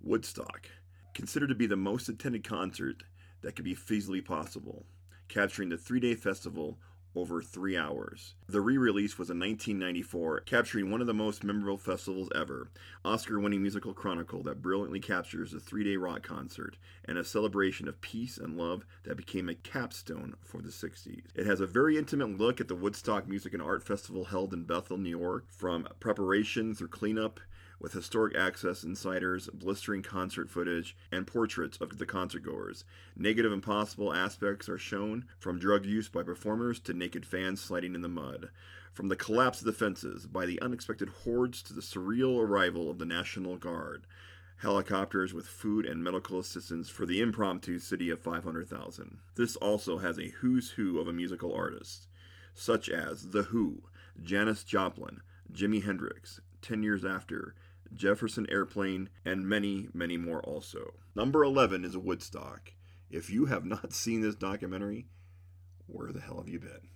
Woodstock, 0.00 0.68
considered 1.14 1.50
to 1.50 1.54
be 1.54 1.66
the 1.66 1.76
most 1.76 2.08
attended 2.08 2.42
concert 2.42 3.04
that 3.42 3.54
could 3.54 3.64
be 3.64 3.76
feasibly 3.76 4.24
possible, 4.24 4.84
capturing 5.28 5.68
the 5.68 5.78
three 5.78 6.00
day 6.00 6.16
festival 6.16 6.80
over 7.16 7.40
three 7.40 7.76
hours. 7.76 8.34
The 8.48 8.60
re 8.60 8.76
release 8.76 9.18
was 9.18 9.30
in 9.30 9.40
1994, 9.40 10.40
capturing 10.40 10.90
one 10.90 11.00
of 11.00 11.06
the 11.06 11.14
most 11.14 11.42
memorable 11.42 11.78
festivals 11.78 12.28
ever 12.34 12.68
Oscar 13.04 13.40
winning 13.40 13.62
musical 13.62 13.94
chronicle 13.94 14.42
that 14.42 14.60
brilliantly 14.60 15.00
captures 15.00 15.54
a 15.54 15.60
three 15.60 15.82
day 15.82 15.96
rock 15.96 16.22
concert 16.22 16.76
and 17.04 17.16
a 17.16 17.24
celebration 17.24 17.88
of 17.88 18.00
peace 18.00 18.36
and 18.36 18.56
love 18.56 18.84
that 19.04 19.16
became 19.16 19.48
a 19.48 19.54
capstone 19.54 20.34
for 20.44 20.60
the 20.60 20.68
60s. 20.68 21.22
It 21.34 21.46
has 21.46 21.60
a 21.60 21.66
very 21.66 21.96
intimate 21.96 22.36
look 22.38 22.60
at 22.60 22.68
the 22.68 22.74
Woodstock 22.74 23.26
Music 23.26 23.54
and 23.54 23.62
Art 23.62 23.82
Festival 23.82 24.26
held 24.26 24.52
in 24.52 24.64
Bethel, 24.64 24.98
New 24.98 25.10
York, 25.10 25.46
from 25.48 25.88
preparation 26.00 26.74
through 26.74 26.88
cleanup 26.88 27.40
with 27.80 27.92
historic 27.92 28.36
access 28.36 28.82
insiders, 28.82 29.48
blistering 29.52 30.02
concert 30.02 30.50
footage, 30.50 30.96
and 31.12 31.26
portraits 31.26 31.76
of 31.78 31.98
the 31.98 32.06
concertgoers. 32.06 32.84
Negative 33.16 33.52
and 33.52 33.62
possible 33.62 34.12
aspects 34.12 34.68
are 34.68 34.78
shown, 34.78 35.24
from 35.38 35.58
drug 35.58 35.84
use 35.84 36.08
by 36.08 36.22
performers 36.22 36.80
to 36.80 36.94
naked 36.94 37.26
fans 37.26 37.60
sliding 37.60 37.94
in 37.94 38.02
the 38.02 38.08
mud. 38.08 38.50
From 38.92 39.08
the 39.08 39.16
collapse 39.16 39.60
of 39.60 39.66
the 39.66 39.72
fences, 39.72 40.26
by 40.26 40.46
the 40.46 40.60
unexpected 40.62 41.10
hordes 41.10 41.62
to 41.64 41.74
the 41.74 41.82
surreal 41.82 42.40
arrival 42.40 42.90
of 42.90 42.98
the 42.98 43.04
National 43.04 43.56
Guard. 43.56 44.06
Helicopters 44.62 45.34
with 45.34 45.46
food 45.46 45.84
and 45.84 46.02
medical 46.02 46.38
assistance 46.38 46.88
for 46.88 47.04
the 47.04 47.20
impromptu 47.20 47.78
city 47.78 48.08
of 48.08 48.20
500,000. 48.20 49.18
This 49.34 49.54
also 49.56 49.98
has 49.98 50.18
a 50.18 50.32
who's 50.40 50.70
who 50.70 50.98
of 50.98 51.08
a 51.08 51.12
musical 51.12 51.54
artist, 51.54 52.08
such 52.54 52.88
as 52.88 53.32
The 53.32 53.42
Who, 53.42 53.82
Janis 54.22 54.64
Joplin, 54.64 55.20
Jimi 55.52 55.84
Hendrix, 55.84 56.40
10 56.62 56.82
years 56.82 57.04
after, 57.04 57.54
Jefferson 57.94 58.46
Airplane, 58.50 59.08
and 59.24 59.48
many, 59.48 59.88
many 59.92 60.16
more 60.16 60.40
also. 60.40 60.94
Number 61.14 61.42
11 61.42 61.84
is 61.84 61.96
Woodstock. 61.96 62.72
If 63.10 63.30
you 63.30 63.46
have 63.46 63.64
not 63.66 63.92
seen 63.92 64.20
this 64.20 64.34
documentary, 64.34 65.06
where 65.86 66.12
the 66.12 66.20
hell 66.20 66.38
have 66.38 66.48
you 66.48 66.58
been? 66.58 66.88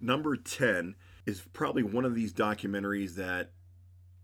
Number 0.00 0.36
10 0.36 0.94
is 1.26 1.42
probably 1.52 1.82
one 1.82 2.04
of 2.04 2.14
these 2.14 2.32
documentaries 2.32 3.14
that, 3.14 3.50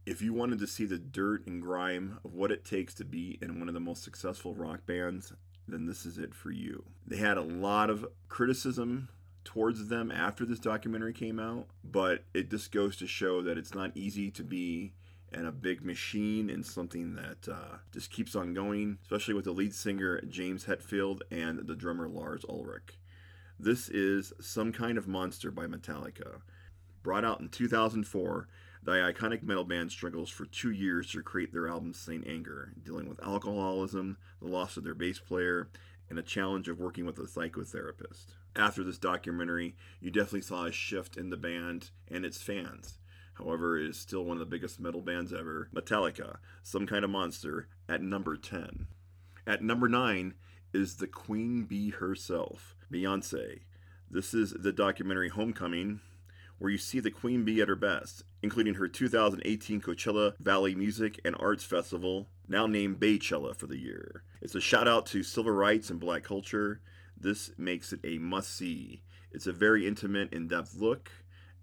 if 0.06 0.22
you 0.22 0.32
wanted 0.32 0.58
to 0.58 0.66
see 0.66 0.84
the 0.84 0.98
dirt 0.98 1.46
and 1.46 1.62
grime 1.62 2.18
of 2.24 2.34
what 2.34 2.52
it 2.52 2.64
takes 2.64 2.94
to 2.94 3.04
be 3.04 3.38
in 3.40 3.58
one 3.58 3.68
of 3.68 3.74
the 3.74 3.80
most 3.80 4.04
successful 4.04 4.54
rock 4.54 4.86
bands, 4.86 5.32
then 5.66 5.86
this 5.86 6.04
is 6.04 6.18
it 6.18 6.34
for 6.34 6.50
you. 6.50 6.84
They 7.06 7.16
had 7.16 7.38
a 7.38 7.42
lot 7.42 7.90
of 7.90 8.06
criticism 8.28 9.08
towards 9.44 9.88
them 9.88 10.10
after 10.10 10.44
this 10.44 10.58
documentary 10.58 11.12
came 11.12 11.38
out, 11.38 11.66
but 11.82 12.24
it 12.32 12.50
just 12.50 12.72
goes 12.72 12.96
to 12.96 13.06
show 13.06 13.42
that 13.42 13.58
it's 13.58 13.74
not 13.74 13.92
easy 13.94 14.30
to 14.30 14.42
be 14.42 14.92
and 15.35 15.47
a 15.47 15.53
big 15.53 15.85
machine 15.85 16.49
and 16.49 16.64
something 16.64 17.14
that 17.16 17.53
uh, 17.53 17.79
just 17.92 18.11
keeps 18.11 18.35
on 18.35 18.55
going, 18.55 18.99
especially 19.03 19.35
with 19.35 19.44
the 19.44 19.53
lead 19.53 19.75
singer 19.75 20.20
James 20.29 20.64
Hetfield 20.64 21.20
and 21.31 21.66
the 21.66 21.75
drummer 21.75 22.09
Lars 22.09 22.44
Ulrich. 22.49 22.99
This 23.59 23.88
is 23.88 24.33
Some 24.40 24.73
Kind 24.73 24.97
of 24.99 25.09
Monster 25.09 25.51
by 25.51 25.66
Metallica. 25.66 26.40
Brought 27.03 27.25
out 27.25 27.40
in 27.40 27.49
2004, 27.49 28.49
the 28.83 28.92
iconic 28.92 29.42
metal 29.42 29.64
band 29.64 29.90
struggles 29.90 30.31
for 30.31 30.44
two 30.44 30.70
years 30.70 31.11
to 31.12 31.23
create 31.23 31.53
their 31.53 31.68
album 31.68 31.94
Saint 31.94 32.27
Anger, 32.27 32.73
dealing 32.83 33.09
with 33.09 33.23
alcoholism, 33.23 34.16
the 34.40 34.49
loss 34.49 34.77
of 34.77 34.85
their 34.85 34.94
bass 34.94 35.18
player, 35.18 35.68
and 36.09 36.18
the 36.18 36.23
challenge 36.23 36.68
of 36.68 36.81
working 36.81 37.07
with 37.07 37.18
a 37.18 37.23
psychotherapist. 37.23 38.35
After 38.57 38.85
this 38.85 38.99
documentary, 38.99 39.75
you 40.01 40.11
definitely 40.11 40.42
saw 40.42 40.64
a 40.64 40.73
shift 40.73 41.16
in 41.16 41.31
the 41.31 41.37
band 41.37 41.90
and 42.09 42.25
its 42.25 42.42
fans. 42.42 42.99
However, 43.35 43.79
it 43.79 43.90
is 43.90 43.99
still 43.99 44.25
one 44.25 44.37
of 44.37 44.40
the 44.40 44.47
biggest 44.47 44.81
metal 44.81 45.01
bands 45.01 45.33
ever. 45.33 45.68
Metallica, 45.75 46.38
Some 46.62 46.87
Kind 46.87 47.05
of 47.05 47.11
Monster, 47.11 47.68
at 47.88 48.03
number 48.03 48.37
10. 48.37 48.87
At 49.47 49.62
number 49.62 49.88
9 49.88 50.35
is 50.73 50.97
the 50.97 51.07
Queen 51.07 51.64
Bee 51.64 51.90
herself, 51.90 52.75
Beyonce. 52.92 53.61
This 54.11 54.35
is 54.35 54.53
the 54.53 54.73
documentary 54.73 55.29
Homecoming, 55.29 56.01
where 56.59 56.70
you 56.70 56.79
see 56.79 57.01
the 57.01 57.11
Queen 57.11 57.44
Bee 57.44 57.61
at 57.61 57.68
her 57.68 57.77
best, 57.77 58.23
including 58.42 58.75
her 58.75 58.88
2018 58.88 59.81
Coachella 59.81 60.38
Valley 60.38 60.75
Music 60.75 61.20
and 61.25 61.35
Arts 61.38 61.64
Festival, 61.64 62.29
now 62.49 62.66
named 62.66 63.01
Beychella 63.01 63.57
for 63.57 63.66
the 63.66 63.79
year. 63.79 64.23
It's 64.40 64.55
a 64.55 64.61
shout 64.61 64.87
out 64.87 65.07
to 65.07 65.23
civil 65.23 65.53
rights 65.53 65.90
and 65.90 65.99
black 65.99 66.23
culture. 66.23 66.81
This 67.18 67.51
makes 67.59 67.92
it 67.92 68.01
a 68.05 68.18
must 68.18 68.55
see 68.55 69.03
It's 69.33 69.47
a 69.47 69.53
very 69.53 69.87
intimate, 69.87 70.33
in 70.33 70.47
depth 70.47 70.75
look 70.77 71.11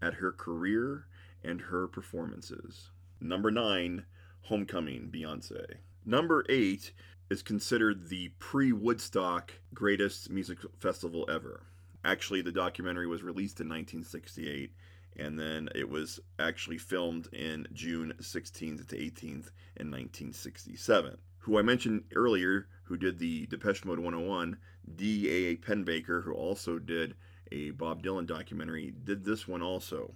at 0.02 0.16
her 0.16 0.32
career 0.32 1.06
and 1.43 1.62
her 1.62 1.88
performances. 1.88 2.89
Number 3.19 3.51
nine, 3.51 4.06
Homecoming, 4.43 5.10
Beyonce. 5.13 5.75
Number 6.06 6.43
eight 6.49 6.93
is 7.30 7.41
considered 7.43 8.10
the 8.10 8.30
pre 8.39 8.71
Woodstock 8.71 9.54
greatest 9.73 10.30
music 10.30 10.60
festival 10.80 11.25
ever. 11.32 11.63
Actually, 12.04 12.41
the 12.41 12.51
documentary 12.51 13.08
was 13.08 13.21
released 13.21 13.62
in 13.62 13.69
1968, 13.69 14.73
and 15.17 15.38
then 15.38 15.69
it 15.75 15.88
was 15.88 16.19
actually 16.39 16.77
filmed 16.77 17.27
in 17.32 17.67
June 17.73 18.13
16th 18.19 18.88
to 18.88 18.97
18th 18.97 19.51
in 19.77 19.91
1967. 19.91 21.17
Who 21.39 21.60
I 21.60 21.62
mentioned 21.62 22.04
earlier, 22.15 22.67
who 22.84 22.97
did 22.97 23.19
the 23.19 23.45
Depeche 23.47 23.86
Mode 23.86 23.99
101, 23.99 24.58
D.A. 24.95 25.58
Pennebaker, 25.58 26.23
who 26.23 26.34
also 26.34 26.80
did 26.80 27.15
a 27.51 27.69
Bob 27.71 28.01
Dylan 28.04 28.25
documentary, 28.25 28.93
did 29.04 29.23
this 29.23 29.47
one 29.47 29.62
also. 29.62 30.15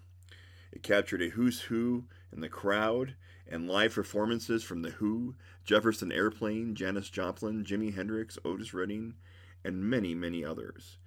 It 0.76 0.84
captured 0.84 1.22
a 1.22 1.30
who's 1.30 1.62
who 1.62 2.04
in 2.34 2.42
the 2.42 2.50
crowd 2.50 3.16
and 3.48 3.70
live 3.70 3.96
performances 3.96 4.62
from 4.62 4.82
The 4.82 4.92
Who, 4.92 5.36
Jefferson 5.64 6.12
Airplane, 6.12 6.76
Janis 6.76 7.10
Joplin, 7.10 7.64
Jimi 7.64 7.96
Hendrix, 7.96 8.38
Otis 8.44 8.74
Redding, 8.74 9.14
and 9.64 9.90
many, 9.90 10.14
many 10.14 10.44
others. 10.44 10.98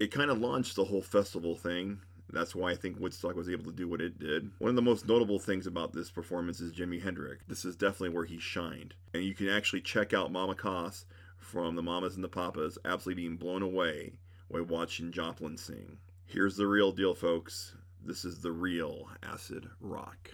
It 0.00 0.10
kind 0.10 0.30
of 0.30 0.38
launched 0.38 0.76
the 0.76 0.84
whole 0.84 1.02
festival 1.02 1.54
thing. 1.54 2.00
That's 2.30 2.54
why 2.54 2.70
I 2.70 2.74
think 2.74 2.98
Woodstock 2.98 3.36
was 3.36 3.50
able 3.50 3.64
to 3.64 3.72
do 3.72 3.86
what 3.86 4.00
it 4.00 4.18
did. 4.18 4.50
One 4.58 4.70
of 4.70 4.76
the 4.76 4.82
most 4.82 5.06
notable 5.06 5.38
things 5.38 5.66
about 5.66 5.92
this 5.92 6.10
performance 6.10 6.60
is 6.60 6.72
Jimi 6.72 7.02
Hendrix. 7.02 7.44
This 7.48 7.64
is 7.64 7.76
definitely 7.76 8.10
where 8.10 8.24
he 8.24 8.38
shined. 8.38 8.94
And 9.12 9.24
you 9.24 9.34
can 9.34 9.48
actually 9.48 9.82
check 9.82 10.14
out 10.14 10.32
Mama 10.32 10.54
Cass 10.54 11.04
from 11.36 11.76
the 11.76 11.82
Mamas 11.82 12.14
and 12.14 12.24
the 12.24 12.28
Papas 12.28 12.78
absolutely 12.84 13.22
being 13.22 13.36
blown 13.36 13.62
away 13.62 14.18
while 14.48 14.64
watching 14.64 15.12
Joplin 15.12 15.58
sing. 15.58 15.98
Here's 16.24 16.56
the 16.56 16.66
real 16.66 16.92
deal, 16.92 17.14
folks. 17.14 17.74
This 18.04 18.24
is 18.24 18.40
the 18.40 18.52
real 18.52 19.08
acid 19.22 19.68
rock. 19.80 20.30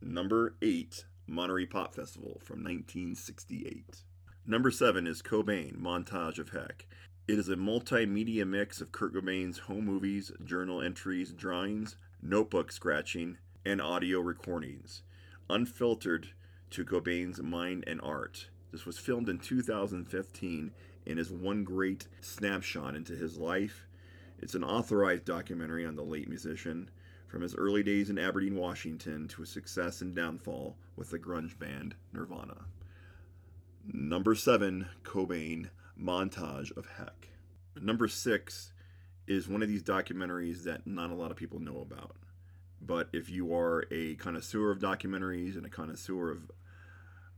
Number 0.00 0.56
8, 0.62 1.04
Monterey 1.26 1.66
Pop 1.66 1.94
Festival 1.94 2.40
from 2.42 2.64
1968. 2.64 4.02
Number 4.46 4.70
7 4.70 5.06
is 5.06 5.22
Cobain, 5.22 5.78
Montage 5.78 6.38
of 6.38 6.50
Heck. 6.50 6.86
It 7.28 7.38
is 7.38 7.48
a 7.48 7.56
multimedia 7.56 8.46
mix 8.46 8.80
of 8.80 8.90
Kurt 8.90 9.14
Cobain's 9.14 9.60
home 9.60 9.84
movies, 9.84 10.32
journal 10.44 10.82
entries, 10.82 11.32
drawings, 11.32 11.96
notebook 12.20 12.72
scratching, 12.72 13.38
and 13.64 13.80
audio 13.80 14.20
recordings, 14.20 15.02
unfiltered 15.48 16.30
to 16.70 16.84
Cobain's 16.84 17.40
mind 17.40 17.84
and 17.86 18.00
art. 18.02 18.48
This 18.72 18.86
was 18.86 18.98
filmed 18.98 19.28
in 19.28 19.38
2015 19.38 20.72
and 21.06 21.18
is 21.18 21.30
one 21.30 21.64
great 21.64 22.08
snapshot 22.20 22.96
into 22.96 23.14
his 23.14 23.38
life. 23.38 23.86
It's 24.44 24.54
an 24.54 24.62
authorized 24.62 25.24
documentary 25.24 25.86
on 25.86 25.96
the 25.96 26.02
late 26.02 26.28
musician, 26.28 26.90
from 27.28 27.40
his 27.40 27.54
early 27.54 27.82
days 27.82 28.10
in 28.10 28.18
Aberdeen, 28.18 28.56
Washington, 28.56 29.26
to 29.28 29.40
his 29.40 29.48
success 29.48 30.02
and 30.02 30.14
downfall 30.14 30.76
with 30.96 31.08
the 31.08 31.18
grunge 31.18 31.58
band 31.58 31.94
Nirvana. 32.12 32.66
Number 33.90 34.34
7, 34.34 34.86
Cobain, 35.02 35.70
Montage 35.98 36.76
of 36.76 36.86
Heck. 36.98 37.28
Number 37.80 38.06
6 38.06 38.72
is 39.26 39.48
one 39.48 39.62
of 39.62 39.68
these 39.68 39.82
documentaries 39.82 40.64
that 40.64 40.86
not 40.86 41.08
a 41.08 41.14
lot 41.14 41.30
of 41.30 41.38
people 41.38 41.58
know 41.58 41.80
about. 41.80 42.14
But 42.82 43.08
if 43.14 43.30
you 43.30 43.54
are 43.54 43.86
a 43.90 44.16
connoisseur 44.16 44.70
of 44.70 44.78
documentaries 44.78 45.56
and 45.56 45.64
a 45.64 45.70
connoisseur 45.70 46.30
of 46.30 46.50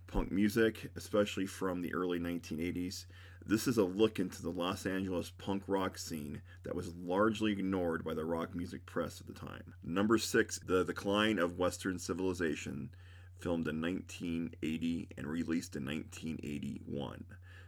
punk 0.06 0.30
music, 0.30 0.90
especially 0.96 1.46
from 1.46 1.82
the 1.82 1.94
early 1.94 2.18
1980s, 2.18 3.06
this 3.44 3.68
is 3.68 3.78
a 3.78 3.84
look 3.84 4.18
into 4.18 4.42
the 4.42 4.50
Los 4.50 4.86
Angeles 4.86 5.30
punk 5.30 5.62
rock 5.66 5.98
scene 5.98 6.42
that 6.64 6.74
was 6.74 6.94
largely 6.96 7.52
ignored 7.52 8.04
by 8.04 8.12
the 8.12 8.24
rock 8.24 8.54
music 8.54 8.84
press 8.86 9.20
at 9.20 9.26
the 9.26 9.32
time. 9.32 9.74
Number 9.84 10.18
six, 10.18 10.58
The 10.66 10.84
Decline 10.84 11.38
of 11.38 11.58
Western 11.58 11.98
Civilization, 11.98 12.90
filmed 13.38 13.68
in 13.68 13.80
1980 13.80 15.08
and 15.16 15.26
released 15.26 15.76
in 15.76 15.84
1981. 15.84 17.24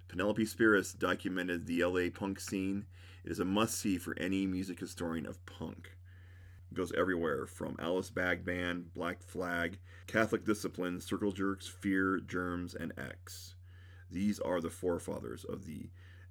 Penelope 0.09 0.47
Spheeris 0.47 0.99
documented 0.99 1.67
the 1.67 1.85
LA 1.85 2.09
punk 2.13 2.41
scene. 2.41 2.87
It 3.25 3.31
is 3.31 3.39
a 3.39 3.45
must 3.45 3.79
see 3.79 3.99
for 3.99 4.19
any 4.19 4.47
music 4.47 4.81
historian 4.81 5.27
of 5.27 5.45
punk. 5.47 5.98
Goes 6.75 6.93
everywhere 6.93 7.47
from 7.47 7.77
Alice 7.81 8.11
Bag 8.11 8.45
Band, 8.45 8.93
Black 8.93 9.23
Flag, 9.23 9.79
Catholic 10.07 10.45
Discipline, 10.45 11.01
Circle 11.01 11.33
Jerks, 11.33 11.67
Fear, 11.67 12.21
Germs, 12.21 12.75
and 12.75 12.93
X. 12.99 13.55
These 14.11 14.39
are 14.41 14.61
the 14.61 14.71
forefathers 14.71 15.45
of 15.45 15.65
the 15.65 15.91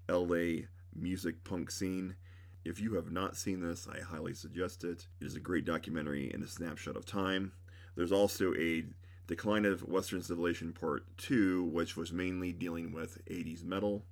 LA 0.10 0.68
music 0.96 1.44
punk 1.44 1.72
scene. 1.72 2.16
If 2.64 2.80
you 2.80 2.96
have 2.96 3.12
not 3.12 3.36
seen 3.36 3.62
this, 3.62 3.88
I 3.88 4.02
highly 4.02 4.34
suggest 4.34 4.84
it. 4.84 5.08
It 5.20 5.26
is 5.26 5.36
a 5.36 5.40
great 5.40 5.66
documentary 5.66 6.32
and 6.32 6.44
a 6.44 6.48
snapshot 6.48 6.96
of 6.96 7.06
time. 7.06 7.54
There's 7.96 8.12
also 8.12 8.54
a 8.56 8.86
Decline 9.28 9.66
of 9.66 9.88
Western 9.88 10.22
Civilization 10.22 10.72
Part 10.72 11.06
2, 11.18 11.66
which 11.66 11.98
was 11.98 12.14
mainly 12.14 12.54
dealing 12.54 12.94
with 12.94 13.24
80s 13.26 13.64
metal. 13.64 14.06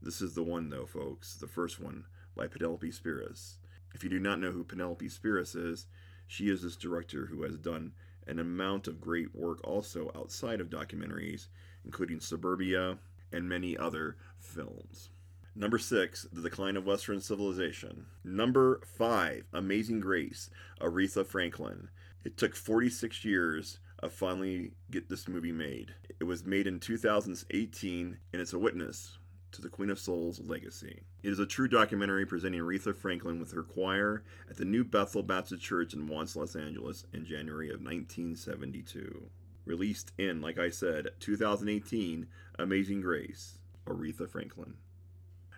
This 0.00 0.22
is 0.22 0.34
the 0.34 0.42
one, 0.42 0.70
though, 0.70 0.86
folks, 0.86 1.34
the 1.34 1.46
first 1.46 1.78
one 1.78 2.04
by 2.34 2.46
Penelope 2.46 2.90
Spheeris. 2.90 3.58
If 3.94 4.04
you 4.04 4.10
do 4.10 4.18
not 4.18 4.40
know 4.40 4.50
who 4.50 4.64
Penelope 4.64 5.08
Spheeris 5.08 5.54
is, 5.54 5.86
she 6.26 6.48
is 6.48 6.62
this 6.62 6.76
director 6.76 7.26
who 7.26 7.42
has 7.42 7.56
done 7.56 7.92
an 8.26 8.38
amount 8.38 8.88
of 8.88 9.00
great 9.00 9.34
work 9.34 9.60
also 9.64 10.10
outside 10.16 10.60
of 10.60 10.68
documentaries, 10.68 11.46
including 11.84 12.20
Suburbia 12.20 12.98
and 13.32 13.48
many 13.48 13.76
other 13.76 14.16
films. 14.38 15.10
Number 15.54 15.78
six, 15.78 16.26
The 16.32 16.42
Decline 16.42 16.76
of 16.76 16.84
Western 16.84 17.20
Civilization. 17.20 18.06
Number 18.22 18.80
five, 18.84 19.44
Amazing 19.52 20.00
Grace, 20.00 20.50
Aretha 20.80 21.24
Franklin. 21.24 21.88
It 22.24 22.36
took 22.36 22.54
46 22.54 23.24
years 23.24 23.78
to 24.02 24.10
finally 24.10 24.72
get 24.90 25.08
this 25.08 25.28
movie 25.28 25.52
made. 25.52 25.94
It 26.20 26.24
was 26.24 26.44
made 26.44 26.66
in 26.66 26.80
2018 26.80 28.18
and 28.32 28.42
it's 28.42 28.52
a 28.52 28.58
witness 28.58 29.16
to 29.52 29.62
the 29.62 29.68
Queen 29.68 29.90
of 29.90 29.98
Soul's 29.98 30.40
legacy. 30.40 31.02
It 31.22 31.30
is 31.30 31.38
a 31.38 31.46
true 31.46 31.68
documentary 31.68 32.26
presenting 32.26 32.60
Aretha 32.60 32.94
Franklin 32.94 33.38
with 33.38 33.52
her 33.52 33.62
choir 33.62 34.22
at 34.50 34.56
the 34.56 34.64
New 34.64 34.84
Bethel 34.84 35.22
Baptist 35.22 35.62
Church 35.62 35.94
in 35.94 36.06
Watts, 36.06 36.36
Los 36.36 36.56
Angeles 36.56 37.06
in 37.12 37.24
January 37.24 37.68
of 37.68 37.80
1972. 37.80 39.30
Released 39.64 40.12
in, 40.18 40.40
like 40.40 40.58
I 40.58 40.70
said, 40.70 41.08
2018, 41.20 42.26
Amazing 42.58 43.00
Grace, 43.00 43.58
Aretha 43.86 44.28
Franklin. 44.28 44.74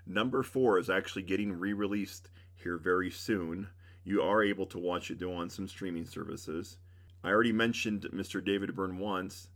Number 0.07 0.43
four 0.43 0.79
is 0.79 0.89
actually 0.89 1.23
getting 1.23 1.53
re 1.53 1.73
released 1.73 2.31
here 2.55 2.79
very 2.79 3.11
soon. 3.11 3.69
You 4.05 4.23
are 4.23 4.43
able 4.43 4.67
to 4.67 4.79
watch 4.79 5.11
it 5.11 5.23
on 5.23 5.51
some 5.51 5.69
streaming 5.69 6.07
services. 6.07 6.79
I 7.23 7.31
already 7.31 7.53
mentioned 7.53 8.07
Mr. 8.15 8.43
David 8.43 8.75
Byrne 8.75 8.99
once, 8.99 9.49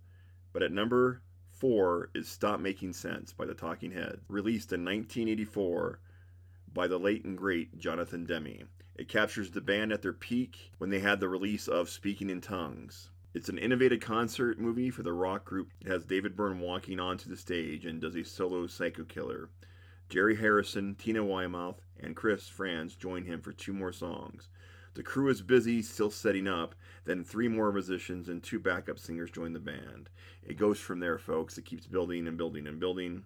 but 0.52 0.62
at 0.62 0.72
number 0.72 1.22
four 1.62 2.10
is 2.12 2.26
Stop 2.26 2.58
Making 2.58 2.92
Sense 2.92 3.32
by 3.32 3.46
the 3.46 3.54
Talking 3.54 3.92
Heads, 3.92 4.24
released 4.26 4.72
in 4.72 4.84
1984 4.84 6.00
by 6.74 6.88
the 6.88 6.98
late 6.98 7.24
and 7.24 7.38
great 7.38 7.78
Jonathan 7.78 8.24
Demme. 8.24 8.68
It 8.96 9.08
captures 9.08 9.52
the 9.52 9.60
band 9.60 9.92
at 9.92 10.02
their 10.02 10.12
peak 10.12 10.72
when 10.78 10.90
they 10.90 10.98
had 10.98 11.20
the 11.20 11.28
release 11.28 11.68
of 11.68 11.88
Speaking 11.88 12.30
in 12.30 12.40
Tongues. 12.40 13.10
It's 13.32 13.48
an 13.48 13.58
innovative 13.58 14.00
concert 14.00 14.58
movie 14.58 14.90
for 14.90 15.04
the 15.04 15.12
rock 15.12 15.44
group. 15.44 15.68
It 15.80 15.86
has 15.86 16.04
David 16.04 16.34
Byrne 16.34 16.58
walking 16.58 16.98
onto 16.98 17.30
the 17.30 17.36
stage 17.36 17.86
and 17.86 18.00
does 18.00 18.16
a 18.16 18.24
solo 18.24 18.66
psycho 18.66 19.04
killer. 19.04 19.48
Jerry 20.08 20.34
Harrison, 20.34 20.96
Tina 20.96 21.22
Weymouth, 21.22 21.86
and 22.00 22.16
Chris 22.16 22.48
Frantz 22.48 22.96
join 22.96 23.24
him 23.24 23.40
for 23.40 23.52
two 23.52 23.72
more 23.72 23.92
songs. 23.92 24.48
The 24.94 25.02
crew 25.02 25.28
is 25.28 25.40
busy, 25.40 25.82
still 25.82 26.10
setting 26.10 26.46
up. 26.46 26.74
Then 27.04 27.24
three 27.24 27.48
more 27.48 27.72
musicians 27.72 28.28
and 28.28 28.42
two 28.42 28.58
backup 28.58 28.98
singers 28.98 29.30
join 29.30 29.52
the 29.52 29.60
band. 29.60 30.10
It 30.42 30.58
goes 30.58 30.78
from 30.78 31.00
there, 31.00 31.18
folks. 31.18 31.56
It 31.56 31.64
keeps 31.64 31.86
building 31.86 32.26
and 32.26 32.36
building 32.36 32.66
and 32.66 32.78
building. 32.78 33.24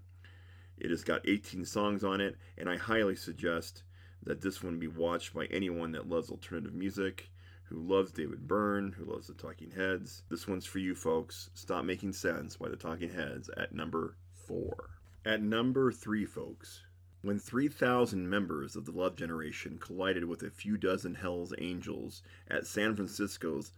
It 0.78 0.90
has 0.90 1.02
got 1.02 1.26
18 1.26 1.64
songs 1.64 2.04
on 2.04 2.20
it, 2.20 2.36
and 2.56 2.68
I 2.68 2.76
highly 2.76 3.16
suggest 3.16 3.82
that 4.22 4.42
this 4.42 4.62
one 4.62 4.78
be 4.78 4.88
watched 4.88 5.34
by 5.34 5.46
anyone 5.46 5.92
that 5.92 6.08
loves 6.08 6.30
alternative 6.30 6.74
music, 6.74 7.30
who 7.64 7.78
loves 7.78 8.12
David 8.12 8.46
Byrne, 8.46 8.92
who 8.92 9.04
loves 9.04 9.26
the 9.26 9.34
Talking 9.34 9.70
Heads. 9.70 10.22
This 10.28 10.46
one's 10.46 10.66
for 10.66 10.78
you, 10.78 10.94
folks. 10.94 11.50
Stop 11.54 11.84
Making 11.84 12.12
Sense 12.12 12.56
by 12.56 12.68
the 12.68 12.76
Talking 12.76 13.10
Heads 13.10 13.50
at 13.56 13.74
number 13.74 14.16
four. 14.32 14.90
At 15.24 15.42
number 15.42 15.90
three, 15.90 16.26
folks, 16.26 16.82
when 17.26 17.40
3,000 17.40 18.30
members 18.30 18.76
of 18.76 18.84
the 18.84 18.92
Love 18.92 19.16
Generation 19.16 19.78
collided 19.78 20.24
with 20.26 20.42
a 20.42 20.50
few 20.50 20.76
dozen 20.76 21.16
Hell's 21.16 21.52
Angels 21.58 22.22
at 22.48 22.68
San 22.68 22.94
Francisco's 22.94 23.72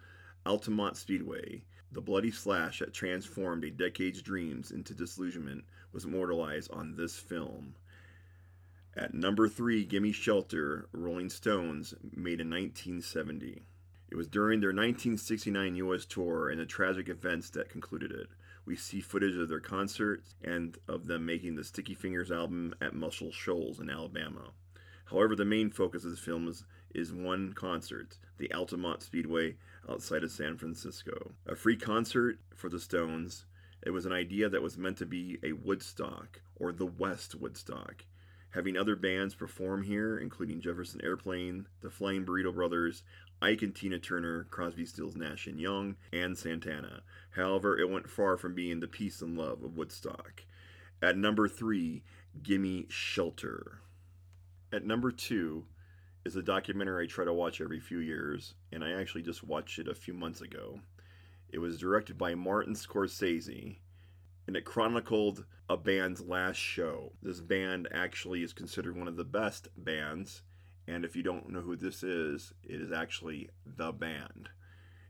Altamont 0.45 0.99
Speedway, 0.99 1.63
the 1.91 2.03
bloody 2.03 2.31
slash 2.31 2.81
that 2.81 2.93
transformed 2.93 3.65
a 3.65 3.71
decade's 3.71 4.21
dreams 4.21 4.71
into 4.71 4.93
disillusionment 4.93 5.65
was 5.93 6.05
immortalized 6.05 6.71
on 6.73 6.95
this 6.95 7.17
film. 7.17 7.75
At 8.95 9.15
number 9.15 9.49
three, 9.49 9.83
Gimme 9.83 10.13
Shelter, 10.13 10.87
Rolling 10.93 11.31
Stones, 11.31 11.95
made 12.03 12.43
in 12.43 12.51
1970. 12.51 13.63
It 14.11 14.15
was 14.15 14.29
during 14.29 14.61
their 14.61 14.69
1969 14.71 15.75
U.S. 15.77 16.05
tour 16.05 16.51
and 16.51 16.61
the 16.61 16.67
tragic 16.67 17.09
events 17.09 17.49
that 17.51 17.71
concluded 17.71 18.13
it. 18.13 18.29
We 18.69 18.77
see 18.77 19.01
footage 19.01 19.35
of 19.35 19.49
their 19.49 19.61
concerts 19.61 20.35
and 20.45 20.77
of 20.87 21.07
them 21.07 21.25
making 21.25 21.55
the 21.55 21.65
Sticky 21.65 21.95
Fingers 21.95 22.31
album 22.31 22.75
at 22.83 22.93
Muscle 22.93 23.33
Shoals 23.33 23.81
in 23.81 23.89
Alabama. 23.89 24.53
However, 25.07 25.35
the 25.35 25.47
main 25.47 25.71
focus 25.71 26.05
of 26.05 26.11
the 26.11 26.19
film 26.19 26.47
is 26.47 26.65
is 26.95 27.11
one 27.11 27.55
concert, 27.55 28.19
the 28.37 28.53
Altamont 28.53 29.03
Speedway 29.03 29.57
outside 29.89 30.23
of 30.23 30.31
San 30.31 30.59
Francisco. 30.59 31.33
A 31.47 31.57
free 31.57 31.79
concert 31.79 32.41
for 32.55 32.69
the 32.69 32.79
Stones. 32.79 33.47
It 33.87 33.91
was 33.91 34.05
an 34.05 34.13
idea 34.13 34.51
that 34.51 34.61
was 34.61 34.77
meant 34.77 34.99
to 34.99 35.07
be 35.07 35.39
a 35.43 35.53
Woodstock 35.53 36.43
or 36.55 36.71
the 36.71 36.85
West 36.85 37.35
Woodstock. 37.35 38.05
Having 38.51 38.77
other 38.77 38.97
bands 38.97 39.35
perform 39.35 39.83
here, 39.83 40.19
including 40.19 40.61
Jefferson 40.61 41.01
Airplane, 41.03 41.67
the 41.81 41.89
Flying 41.89 42.27
Burrito 42.27 42.55
Brothers, 42.55 43.03
Ike 43.41 43.63
and 43.63 43.75
Tina 43.75 43.99
Turner, 43.99 44.45
Crosby, 44.51 44.85
Stills, 44.85 45.17
Nash 45.17 45.47
and 45.47 45.61
Young, 45.61 45.97
and 46.13 46.37
Santana. 46.37 47.03
However, 47.31 47.79
it 47.79 47.89
went 47.89 48.11
far 48.11 48.37
from 48.37 48.55
being 48.55 48.81
the 48.81 48.89
peace 48.89 49.23
and 49.23 49.39
love 49.39 49.63
of 49.63 49.77
Woodstock. 49.77 50.45
At 51.01 51.17
number 51.17 51.49
three, 51.49 52.03
Gimme 52.43 52.87
Shelter. 52.89 53.81
At 54.73 54.85
number 54.85 55.13
two 55.13 55.67
is 56.25 56.37
a 56.37 56.43
documentary 56.43 57.05
I 57.05 57.07
try 57.07 57.25
to 57.25 57.33
watch 57.33 57.61
every 57.61 57.81
few 57.81 57.99
years, 57.99 58.55
and 58.73 58.83
I 58.83 58.93
actually 58.93 59.23
just 59.23 59.45
watched 59.45 59.79
it 59.79 59.89
a 59.89 59.95
few 59.95 60.13
months 60.13 60.41
ago. 60.41 60.81
It 61.49 61.59
was 61.59 61.79
directed 61.79 62.19
by 62.19 62.35
Martin 62.35 62.75
Scorsese, 62.75 63.79
and 64.47 64.57
it 64.57 64.65
chronicled 64.65 65.45
a 65.69 65.77
band's 65.77 66.21
last 66.21 66.57
show. 66.57 67.13
This 67.23 67.41
band 67.41 67.89
actually 67.93 68.43
is 68.43 68.53
considered 68.53 68.97
one 68.97 69.09
of 69.09 69.17
the 69.17 69.25
best 69.25 69.69
bands, 69.77 70.43
and 70.89 71.05
if 71.05 71.15
you 71.15 71.23
don't 71.23 71.51
know 71.51 71.61
who 71.61 71.77
this 71.77 72.03
is, 72.03 72.55
it 72.65 72.81
is 72.81 72.91
actually 72.91 73.51
the 73.67 73.93
band. 73.93 74.49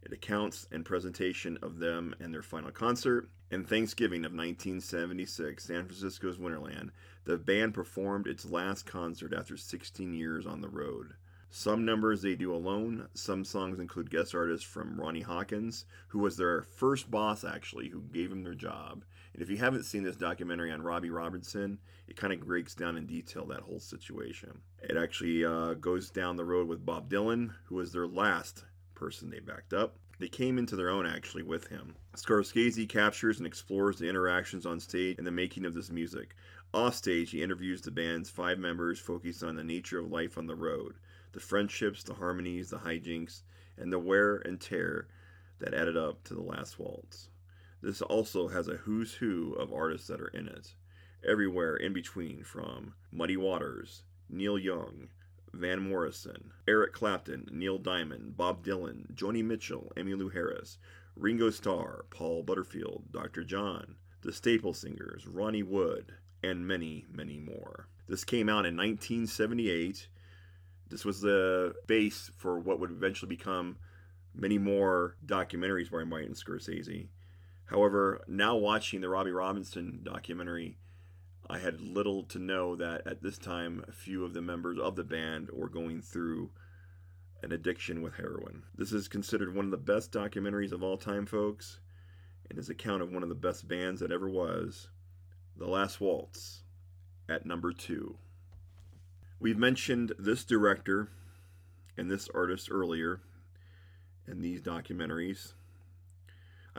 It 0.03 0.13
accounts 0.13 0.67
and 0.73 0.85
presentation 0.85 1.57
of 1.63 1.79
them 1.79 2.15
and 2.19 2.35
their 2.35 2.43
final 2.43 2.73
concert. 2.73 3.29
In 3.51 3.65
Thanksgiving 3.65 4.25
of 4.25 4.33
1976, 4.33 5.65
San 5.65 5.87
Francisco's 5.87 6.37
Winterland, 6.37 6.91
the 7.25 7.39
band 7.39 7.75
performed 7.75 8.27
its 8.27 8.45
last 8.45 8.87
concert 8.87 9.33
after 9.33 9.57
16 9.57 10.13
years 10.13 10.47
on 10.47 10.61
the 10.61 10.69
road. 10.69 11.15
Some 11.51 11.85
numbers 11.85 12.23
they 12.23 12.35
do 12.35 12.53
alone, 12.53 13.09
some 13.15 13.45
songs 13.45 13.79
include 13.79 14.11
guest 14.11 14.35
artists 14.35 14.67
from 14.67 15.01
Ronnie 15.01 15.23
Hawkins, 15.23 15.85
who 16.09 16.19
was 16.19 16.37
their 16.37 16.63
first 16.63 17.11
boss 17.11 17.45
actually, 17.45 17.89
who 17.89 18.03
gave 18.03 18.31
them 18.31 18.43
their 18.43 18.55
job. 18.55 19.05
And 19.33 19.43
if 19.43 19.51
you 19.51 19.57
haven't 19.57 19.85
seen 19.85 20.03
this 20.03 20.17
documentary 20.17 20.73
on 20.73 20.83
Robbie 20.83 21.11
Robertson, 21.11 21.79
it 22.07 22.17
kind 22.17 22.33
of 22.33 22.41
breaks 22.41 22.75
down 22.75 22.97
in 22.97 23.07
detail 23.07 23.47
that 23.47 23.61
whole 23.61 23.81
situation. 23.81 24.61
It 24.83 24.97
actually 24.97 25.45
uh, 25.45 25.75
goes 25.75 26.11
down 26.11 26.37
the 26.37 26.45
road 26.45 26.69
with 26.69 26.85
Bob 26.85 27.11
Dylan, 27.11 27.53
who 27.65 27.77
was 27.77 27.93
their 27.93 28.07
last 28.07 28.65
person 28.95 29.31
they 29.31 29.41
backed 29.41 29.73
up. 29.73 29.97
They 30.19 30.29
came 30.29 30.59
into 30.59 30.75
their 30.75 30.91
own 30.91 31.07
actually 31.07 31.45
with 31.45 31.69
him. 31.69 31.95
Scorsese 32.17 32.89
captures 32.89 33.39
and 33.39 33.47
explores 33.47 33.99
the 33.99 34.09
interactions 34.09 34.67
on 34.67 34.81
stage 34.81 35.17
and 35.19 35.27
the 35.27 35.31
making 35.31 35.65
of 35.65 35.75
this 35.75 35.91
music. 35.91 36.35
Offstage, 36.73 37.31
he 37.31 37.43
interviews 37.43 37.81
the 37.81 37.91
band's 37.91 38.29
five 38.29 38.59
members, 38.59 38.99
focusing 38.99 39.49
on 39.49 39.57
the 39.57 39.65
nature 39.65 40.01
of 40.01 40.11
life 40.11 40.37
on 40.37 40.47
the 40.47 40.57
road, 40.57 40.97
the 41.33 41.41
friendships, 41.41 42.03
the 42.03 42.15
harmonies, 42.15 42.71
the 42.71 42.79
hijinks, 42.79 43.43
and 43.77 43.93
the 43.93 43.99
wear 43.99 44.37
and 44.37 44.61
tear 44.61 45.07
that 45.61 45.73
added 45.73 45.97
up 45.97 46.23
to 46.25 46.35
the 46.35 46.43
last 46.43 46.79
waltz. 46.79 47.29
This 47.81 48.03
also 48.03 48.49
has 48.49 48.69
a 48.69 48.79
who's 48.79 49.15
who 49.15 49.55
of 49.55 49.73
artists 49.73 50.09
that 50.09 50.21
are 50.21 50.29
in 50.29 50.49
it, 50.49 50.75
everywhere 51.27 51.77
in 51.77 51.93
between 51.93 52.43
from 52.43 52.95
Muddy 53.13 53.37
Waters, 53.37 54.03
Neil 54.29 54.59
Young, 54.59 55.09
Van 55.53 55.89
Morrison, 55.89 56.53
Eric 56.67 56.93
Clapton, 56.93 57.49
Neil 57.53 57.79
Diamond, 57.79 58.37
Bob 58.37 58.65
Dylan, 58.65 59.13
Joni 59.15 59.45
Mitchell, 59.45 59.93
Emmylou 59.97 60.33
Harris, 60.33 60.79
Ringo 61.17 61.51
Starr, 61.51 62.05
Paul 62.11 62.43
Butterfield, 62.43 63.05
Dr. 63.13 63.45
John, 63.45 63.97
the 64.23 64.33
Staple 64.33 64.75
Singers, 64.75 65.27
Ronnie 65.27 65.63
Wood, 65.63 66.15
and 66.43 66.67
many, 66.67 67.07
many 67.11 67.39
more. 67.39 67.89
This 68.09 68.25
came 68.25 68.49
out 68.49 68.67
in 68.67 68.77
1978. 68.77 70.09
This 70.89 71.05
was 71.05 71.21
the 71.21 71.75
base 71.87 72.31
for 72.37 72.59
what 72.59 72.81
would 72.81 72.91
eventually 72.91 73.29
become 73.29 73.79
many 74.35 74.59
more 74.59 75.17
documentaries 75.27 75.91
by 75.91 76.05
Martin 76.05 76.35
Scorsese. 76.35 77.09
However, 77.69 78.23
now 78.27 78.57
watching 78.57 79.03
the 79.03 79.11
Robbie 79.11 79.31
Robinson 79.31 80.01
documentary, 80.03 80.79
I 81.51 81.59
had 81.59 81.81
little 81.81 82.23
to 82.25 82.39
know 82.39 82.77
that 82.77 83.07
at 83.07 83.23
this 83.23 83.39
time, 83.39 83.85
a 83.87 83.93
few 83.93 84.25
of 84.25 84.33
the 84.33 84.43
members 84.43 84.79
of 84.79 84.97
the 84.97 85.05
band 85.05 85.51
were 85.53 85.69
going 85.69 86.01
through 86.01 86.51
an 87.43 87.53
addiction 87.53 88.03
with 88.03 88.15
heroin. 88.15 88.63
This 88.75 88.93
is 88.93 89.07
considered 89.07 89.55
one 89.55 89.67
of 89.67 89.71
the 89.71 89.77
best 89.77 90.13
documentaries 90.13 90.73
of 90.73 90.83
all 90.83 90.97
time, 90.97 91.27
folks, 91.27 91.81
and 92.49 92.59
is 92.59 92.71
account 92.71 93.03
of 93.03 93.13
one 93.13 93.23
of 93.23 93.29
the 93.29 93.35
best 93.35 93.69
bands 93.69 94.01
that 94.01 94.11
ever 94.11 94.29
was, 94.29 94.89
The 95.57 95.69
Last 95.69 96.01
Waltz, 96.01 96.63
at 97.29 97.45
number 97.45 97.73
two. 97.73 98.17
We've 99.41 99.59
mentioned 99.59 100.13
this 100.19 100.43
director 100.43 101.11
and 101.99 102.11
this 102.11 102.29
artist 102.35 102.69
earlier 102.71 103.21
in 104.27 104.41
these 104.41 104.63
documentaries. 104.63 105.53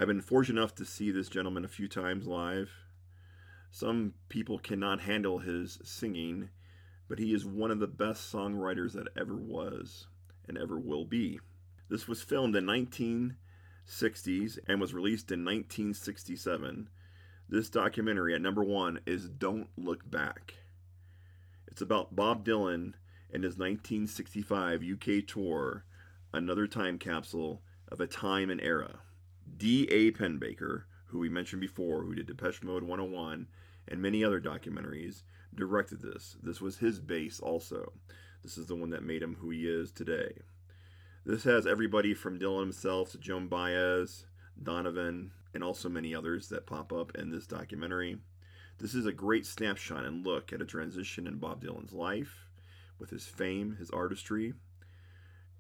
I've 0.01 0.07
been 0.07 0.21
fortunate 0.21 0.61
enough 0.61 0.75
to 0.75 0.85
see 0.85 1.11
this 1.11 1.27
gentleman 1.27 1.65
a 1.65 1.67
few 1.67 1.89
times 1.89 2.25
live. 2.25 2.71
Some 3.69 4.13
people 4.29 4.57
cannot 4.57 5.01
handle 5.01 5.39
his 5.39 5.77
singing, 5.83 6.51
but 7.09 7.19
he 7.19 7.33
is 7.33 7.45
one 7.45 7.69
of 7.69 7.79
the 7.79 7.87
best 7.87 8.31
songwriters 8.31 8.93
that 8.93 9.09
ever 9.19 9.35
was 9.35 10.07
and 10.47 10.57
ever 10.57 10.79
will 10.79 11.03
be. 11.03 11.41
This 11.89 12.07
was 12.07 12.21
filmed 12.21 12.55
in 12.55 12.63
1960s 12.65 14.57
and 14.69 14.79
was 14.79 14.93
released 14.93 15.31
in 15.31 15.43
1967. 15.43 16.87
This 17.49 17.69
documentary 17.69 18.33
at 18.33 18.41
number 18.41 18.63
1 18.63 19.01
is 19.05 19.27
Don't 19.27 19.67
Look 19.75 20.09
Back. 20.09 20.53
It's 21.67 21.81
about 21.81 22.15
Bob 22.15 22.45
Dylan 22.45 22.93
and 23.33 23.43
his 23.43 23.57
1965 23.57 24.81
UK 24.81 25.27
tour, 25.27 25.83
another 26.31 26.67
time 26.67 26.97
capsule 26.97 27.61
of 27.89 27.99
a 27.99 28.07
time 28.07 28.49
and 28.49 28.61
era. 28.61 29.01
D.A. 29.59 30.11
Pennebaker, 30.11 30.83
who 31.07 31.19
we 31.19 31.27
mentioned 31.27 31.59
before, 31.59 32.03
who 32.03 32.15
did 32.15 32.27
Depeche 32.27 32.63
Mode 32.63 32.83
101 32.83 33.45
and 33.89 34.01
many 34.01 34.23
other 34.23 34.39
documentaries, 34.39 35.23
directed 35.53 36.01
this. 36.01 36.37
This 36.41 36.61
was 36.61 36.77
his 36.77 37.01
base 37.01 37.41
also. 37.41 37.91
This 38.41 38.57
is 38.57 38.67
the 38.67 38.75
one 38.75 38.91
that 38.91 39.03
made 39.03 39.21
him 39.21 39.35
who 39.35 39.49
he 39.49 39.67
is 39.67 39.91
today. 39.91 40.31
This 41.25 41.43
has 41.43 41.67
everybody 41.67 42.13
from 42.13 42.39
Dylan 42.39 42.61
himself 42.61 43.11
to 43.11 43.17
Joan 43.17 43.49
Baez, 43.49 44.27
Donovan, 44.63 45.31
and 45.53 45.61
also 45.61 45.89
many 45.89 46.15
others 46.15 46.47
that 46.47 46.65
pop 46.65 46.93
up 46.93 47.13
in 47.15 47.29
this 47.29 47.45
documentary. 47.45 48.17
This 48.77 48.95
is 48.95 49.05
a 49.05 49.11
great 49.11 49.45
snapshot 49.45 50.05
and 50.05 50.25
look 50.25 50.53
at 50.53 50.61
a 50.61 50.65
transition 50.65 51.27
in 51.27 51.37
Bob 51.37 51.61
Dylan's 51.61 51.91
life 51.91 52.47
with 52.97 53.09
his 53.09 53.25
fame, 53.25 53.75
his 53.77 53.89
artistry. 53.89 54.53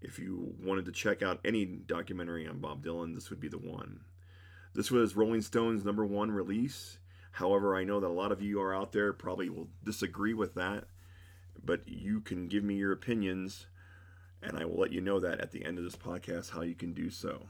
If 0.01 0.17
you 0.17 0.55
wanted 0.63 0.85
to 0.85 0.91
check 0.91 1.21
out 1.21 1.41
any 1.43 1.65
documentary 1.65 2.47
on 2.47 2.59
Bob 2.59 2.83
Dylan, 2.83 3.15
this 3.15 3.29
would 3.29 3.39
be 3.39 3.49
the 3.49 3.57
one. 3.57 4.01
This 4.73 4.91
was 4.91 5.15
Rolling 5.15 5.41
Stone's 5.41 5.83
number 5.83 6.05
one 6.05 6.31
release. 6.31 6.99
However, 7.33 7.75
I 7.75 7.83
know 7.83 7.99
that 7.99 8.07
a 8.07 8.09
lot 8.09 8.31
of 8.31 8.41
you 8.41 8.61
are 8.61 8.73
out 8.73 8.91
there 8.91 9.13
probably 9.13 9.49
will 9.49 9.69
disagree 9.83 10.33
with 10.33 10.55
that, 10.55 10.85
but 11.63 11.87
you 11.87 12.21
can 12.21 12.47
give 12.47 12.63
me 12.63 12.75
your 12.75 12.91
opinions, 12.91 13.67
and 14.41 14.57
I 14.57 14.65
will 14.65 14.79
let 14.79 14.93
you 14.93 15.01
know 15.01 15.19
that 15.19 15.39
at 15.39 15.51
the 15.51 15.65
end 15.65 15.77
of 15.77 15.83
this 15.83 15.95
podcast 15.95 16.51
how 16.51 16.61
you 16.61 16.75
can 16.75 16.93
do 16.93 17.09
so. 17.09 17.47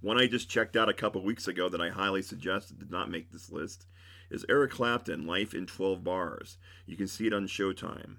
One 0.00 0.18
I 0.18 0.26
just 0.26 0.48
checked 0.48 0.76
out 0.76 0.88
a 0.88 0.94
couple 0.94 1.22
weeks 1.22 1.46
ago 1.46 1.68
that 1.68 1.80
I 1.80 1.90
highly 1.90 2.22
suggest 2.22 2.78
did 2.78 2.90
not 2.90 3.10
make 3.10 3.30
this 3.30 3.50
list 3.50 3.86
is 4.30 4.46
Eric 4.48 4.70
Clapton, 4.70 5.26
Life 5.26 5.52
in 5.52 5.66
12 5.66 6.02
Bars. 6.02 6.56
You 6.86 6.96
can 6.96 7.06
see 7.06 7.26
it 7.26 7.34
on 7.34 7.46
Showtime. 7.46 8.16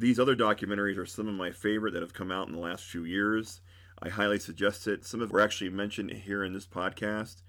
These 0.00 0.18
other 0.18 0.34
documentaries 0.34 0.96
are 0.96 1.04
some 1.04 1.28
of 1.28 1.34
my 1.34 1.50
favorite 1.50 1.92
that 1.92 2.00
have 2.00 2.14
come 2.14 2.32
out 2.32 2.48
in 2.48 2.54
the 2.54 2.58
last 2.58 2.84
few 2.84 3.04
years. 3.04 3.60
I 4.02 4.08
highly 4.08 4.38
suggest 4.38 4.88
it. 4.88 5.04
Some 5.04 5.20
of 5.20 5.28
them 5.28 5.34
were 5.34 5.42
actually 5.42 5.68
mentioned 5.68 6.10
here 6.10 6.42
in 6.42 6.54
this 6.54 6.66
podcast. 6.66 7.42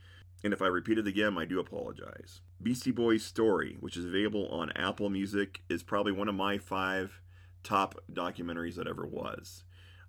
And 0.43 0.51
if 0.51 0.61
I 0.61 0.65
repeat 0.65 0.97
it 0.97 1.07
again, 1.07 1.37
I 1.37 1.45
do 1.45 1.61
apologize. 1.61 2.41
Beastie 2.61 2.91
Boys 2.91 3.23
Story, 3.23 3.77
which 3.79 3.95
is 3.95 4.03
available 4.03 4.49
on 4.49 4.73
Apple 4.73 5.09
Music, 5.09 5.61
is 5.69 5.81
probably 5.81 6.11
one 6.11 6.27
of 6.27 6.35
my 6.35 6.57
five 6.57 7.21
top 7.63 8.03
documentaries 8.11 8.75
that 8.75 8.85
ever 8.85 9.07
was. 9.07 9.63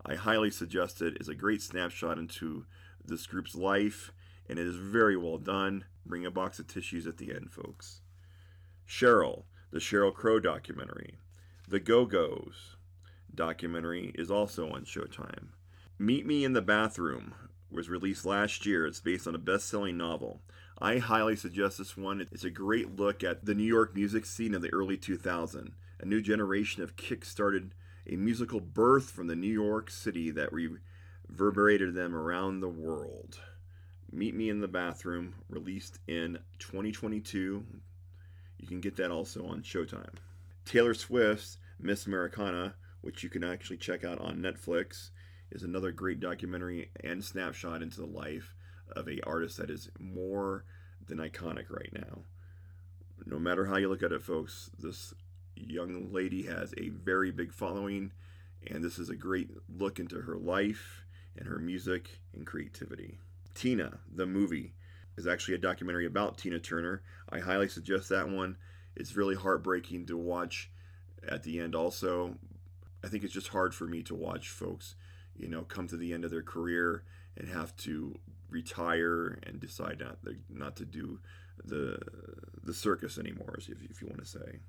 I 0.05 0.17
highly 0.17 0.51
suggest 0.51 1.01
it. 1.01 1.19
It's 1.21 1.29
a 1.29 1.37
great 1.37 1.63
snapshot 1.63 2.19
into 2.19 2.67
this 3.05 3.25
group's 3.25 3.55
life, 3.55 4.13
and 4.49 4.59
it 4.59 4.67
is 4.67 4.75
very 4.75 5.17
well 5.17 5.39
done. 5.39 5.85
Bring 6.05 6.27
a 6.27 6.31
box 6.33 6.59
of 6.59 6.67
tissues 6.67 7.07
at 7.07 7.19
the 7.19 7.33
end, 7.33 7.53
folks. 7.53 8.01
Sheryl, 8.85 9.45
the 9.71 9.79
Sheryl 9.79 10.13
Crow 10.13 10.41
documentary. 10.41 11.19
The 11.69 11.81
Go 11.81 12.07
Go's 12.07 12.77
documentary 13.35 14.13
is 14.15 14.31
also 14.31 14.71
on 14.71 14.85
Showtime. 14.85 15.49
Meet 15.99 16.27
Me 16.27 16.45
in 16.45 16.53
the 16.53 16.61
Bathroom 16.61 17.35
was 17.71 17.89
released 17.89 18.27
last 18.27 18.67
year. 18.67 18.85
It's 18.85 19.01
based 19.01 19.27
on 19.27 19.35
a 19.35 19.39
best 19.39 19.69
selling 19.69 19.97
novel. 19.97 20.43
I 20.79 20.99
highly 20.99 21.37
suggest 21.37 21.79
this 21.79 21.97
one. 21.97 22.27
It's 22.33 22.45
a 22.45 22.51
great 22.51 22.97
look 22.97 23.23
at 23.23 23.45
the 23.45 23.55
New 23.55 23.63
York 23.63 23.95
music 23.95 24.27
scene 24.27 24.55
of 24.55 24.63
the 24.63 24.73
early 24.73 24.99
2000s. 24.99 25.73
A 26.01 26.05
new 26.05 26.21
generation 26.21 26.83
of 26.83 26.97
kick-started 26.97 27.75
a 28.11 28.17
musical 28.17 28.61
birth 28.61 29.11
from 29.11 29.29
the 29.29 29.37
New 29.37 29.53
York 29.53 29.89
City 29.89 30.33
that 30.33 30.51
reverberated 30.53 31.95
them 31.95 32.15
around 32.15 32.61
the 32.61 32.69
world. 32.69 33.39
Meet 34.11 34.35
Me 34.35 34.51
in 34.51 34.61
the 34.61 34.69
Bathroom, 34.69 35.37
released 35.49 36.01
in 36.09 36.41
2022. 36.59 37.65
You 38.59 38.67
can 38.67 38.81
get 38.81 38.97
that 38.97 39.13
also 39.13 39.47
on 39.47 39.63
Showtime. 39.63 40.17
Taylor 40.65 40.95
Swift's 40.95 41.59
Miss 41.79 42.07
Americana 42.07 42.75
which 43.03 43.23
you 43.23 43.29
can 43.29 43.45
actually 43.45 43.77
check 43.77 44.05
out 44.05 44.21
on 44.21 44.39
Netflix, 44.39 45.11
is 45.51 45.63
another 45.63 45.93
great 45.93 46.21
documentary 46.21 46.91
and 47.05 47.23
snapshot 47.23 47.83
into 47.83 48.01
the 48.01 48.07
life 48.07 48.55
of 48.97 49.09
a 49.09 49.21
artist 49.27 49.59
that 49.59 49.71
is 49.71 49.91
more 49.99 50.65
than 51.07 51.19
iconic 51.19 51.69
right 51.69 51.93
now. 51.93 52.23
No 53.27 53.39
matter 53.39 53.67
how 53.67 53.77
you 53.77 53.89
look 53.89 54.03
at 54.03 54.13
it, 54.13 54.23
folks, 54.23 54.71
this 54.79 55.13
young 55.55 56.13
lady 56.13 56.45
has 56.45 56.73
a 56.79 56.89
very 56.89 57.31
big 57.31 57.53
following, 57.53 58.13
and 58.69 58.83
this 58.83 58.99
is 58.99 59.11
a 59.11 59.17
great 59.17 59.51
look 59.69 59.99
into 59.99 60.21
her 60.21 60.37
life 60.37 61.05
and 61.37 61.47
her 61.49 61.59
music 61.59 62.21
and 62.35 62.47
creativity. 62.47 63.19
Tina, 63.55 63.99
the 64.15 64.27
movie, 64.27 64.75
is 65.17 65.27
actually 65.27 65.55
a 65.55 65.59
documentary 65.59 66.07
about 66.07 66.39
Tina 66.39 66.59
Turner. 66.59 67.03
I 67.29 67.41
highly 67.41 67.69
suggest 67.69 68.09
that 68.09 68.29
one. 68.29 68.57
It's 68.97 69.17
really 69.17 69.35
heartbreaking 69.35 70.07
to 70.07 70.17
watch 70.17 70.71
at 71.27 71.43
the 71.43 71.61
end, 71.61 71.75
also. 71.75 72.37
I 73.05 73.09
think 73.09 73.25
it's 73.25 73.33
just 73.35 73.49
hard 73.49 73.75
for 73.75 73.87
me 73.87 74.03
to 74.05 74.15
watch 74.15 74.49
folks, 74.49 74.95
you 75.37 75.49
know, 75.49 75.63
come 75.63 75.89
to 75.89 75.97
the 75.97 76.13
end 76.13 76.25
of 76.25 76.31
their 76.31 76.43
career 76.43 77.03
and 77.37 77.49
have 77.49 77.75
to 77.79 78.19
retire 78.49 79.39
and 79.45 79.59
decide 79.59 80.01
not 80.01 80.19
not 80.49 80.77
to 80.77 80.85
do 80.85 81.19
the 81.65 81.99
the 82.63 82.75
circus 82.75 83.19
anymore, 83.19 83.57
if, 83.59 83.69
if 83.69 84.01
you 84.01 84.07
want 84.07 84.21
to 84.21 84.27
say. 84.27 84.61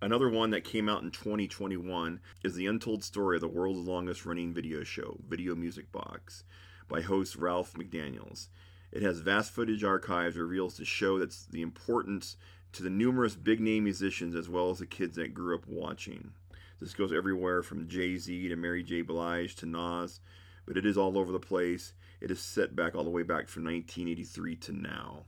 Another 0.00 0.28
one 0.28 0.50
that 0.50 0.64
came 0.64 0.88
out 0.88 1.02
in 1.02 1.12
2021 1.12 2.20
is 2.42 2.54
the 2.54 2.66
untold 2.66 3.04
story 3.04 3.36
of 3.36 3.40
the 3.40 3.48
world's 3.48 3.86
longest 3.86 4.26
running 4.26 4.52
video 4.52 4.82
show, 4.82 5.16
Video 5.28 5.54
Music 5.54 5.92
Box, 5.92 6.42
by 6.88 7.00
host 7.00 7.36
Ralph 7.36 7.74
McDaniels. 7.74 8.48
It 8.92 9.02
has 9.02 9.20
vast 9.20 9.52
footage 9.52 9.82
archives, 9.82 10.36
reveals 10.36 10.76
the 10.76 10.84
show 10.84 11.18
that's 11.18 11.46
the 11.46 11.62
importance 11.62 12.36
to 12.72 12.82
the 12.82 12.90
numerous 12.90 13.34
big 13.34 13.58
name 13.58 13.84
musicians 13.84 14.34
as 14.34 14.50
well 14.50 14.70
as 14.70 14.78
the 14.78 14.86
kids 14.86 15.16
that 15.16 15.32
grew 15.32 15.54
up 15.54 15.66
watching. 15.66 16.32
This 16.78 16.92
goes 16.92 17.12
everywhere 17.12 17.62
from 17.62 17.88
Jay 17.88 18.16
Z 18.18 18.48
to 18.48 18.56
Mary 18.56 18.82
J. 18.82 19.00
Blige 19.00 19.54
to 19.56 19.66
Nas, 19.66 20.20
but 20.66 20.76
it 20.76 20.84
is 20.84 20.98
all 20.98 21.16
over 21.16 21.32
the 21.32 21.40
place. 21.40 21.94
It 22.20 22.30
is 22.30 22.40
set 22.40 22.76
back 22.76 22.94
all 22.94 23.04
the 23.04 23.10
way 23.10 23.22
back 23.22 23.48
from 23.48 23.64
1983 23.64 24.56
to 24.56 24.72
now. 24.72 25.24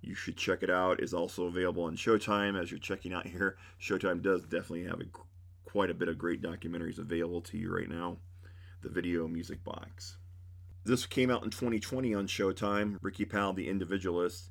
You 0.00 0.14
should 0.14 0.36
check 0.36 0.62
it 0.62 0.70
out. 0.70 1.00
It's 1.00 1.12
also 1.12 1.46
available 1.46 1.84
on 1.84 1.96
Showtime 1.96 2.60
as 2.60 2.70
you're 2.70 2.78
checking 2.78 3.12
out 3.12 3.26
here. 3.26 3.56
Showtime 3.80 4.22
does 4.22 4.42
definitely 4.42 4.84
have 4.84 5.00
a, 5.00 5.04
quite 5.64 5.90
a 5.90 5.94
bit 5.94 6.08
of 6.08 6.18
great 6.18 6.42
documentaries 6.42 6.98
available 6.98 7.40
to 7.42 7.58
you 7.58 7.74
right 7.74 7.88
now. 7.88 8.18
The 8.82 8.88
Video 8.88 9.26
Music 9.26 9.62
Box. 9.64 10.16
This 10.84 11.06
came 11.06 11.30
out 11.30 11.44
in 11.44 11.50
2020 11.50 12.12
on 12.12 12.26
Showtime. 12.26 12.98
Ricky 13.00 13.24
Powell, 13.24 13.52
the 13.52 13.68
individualist. 13.68 14.50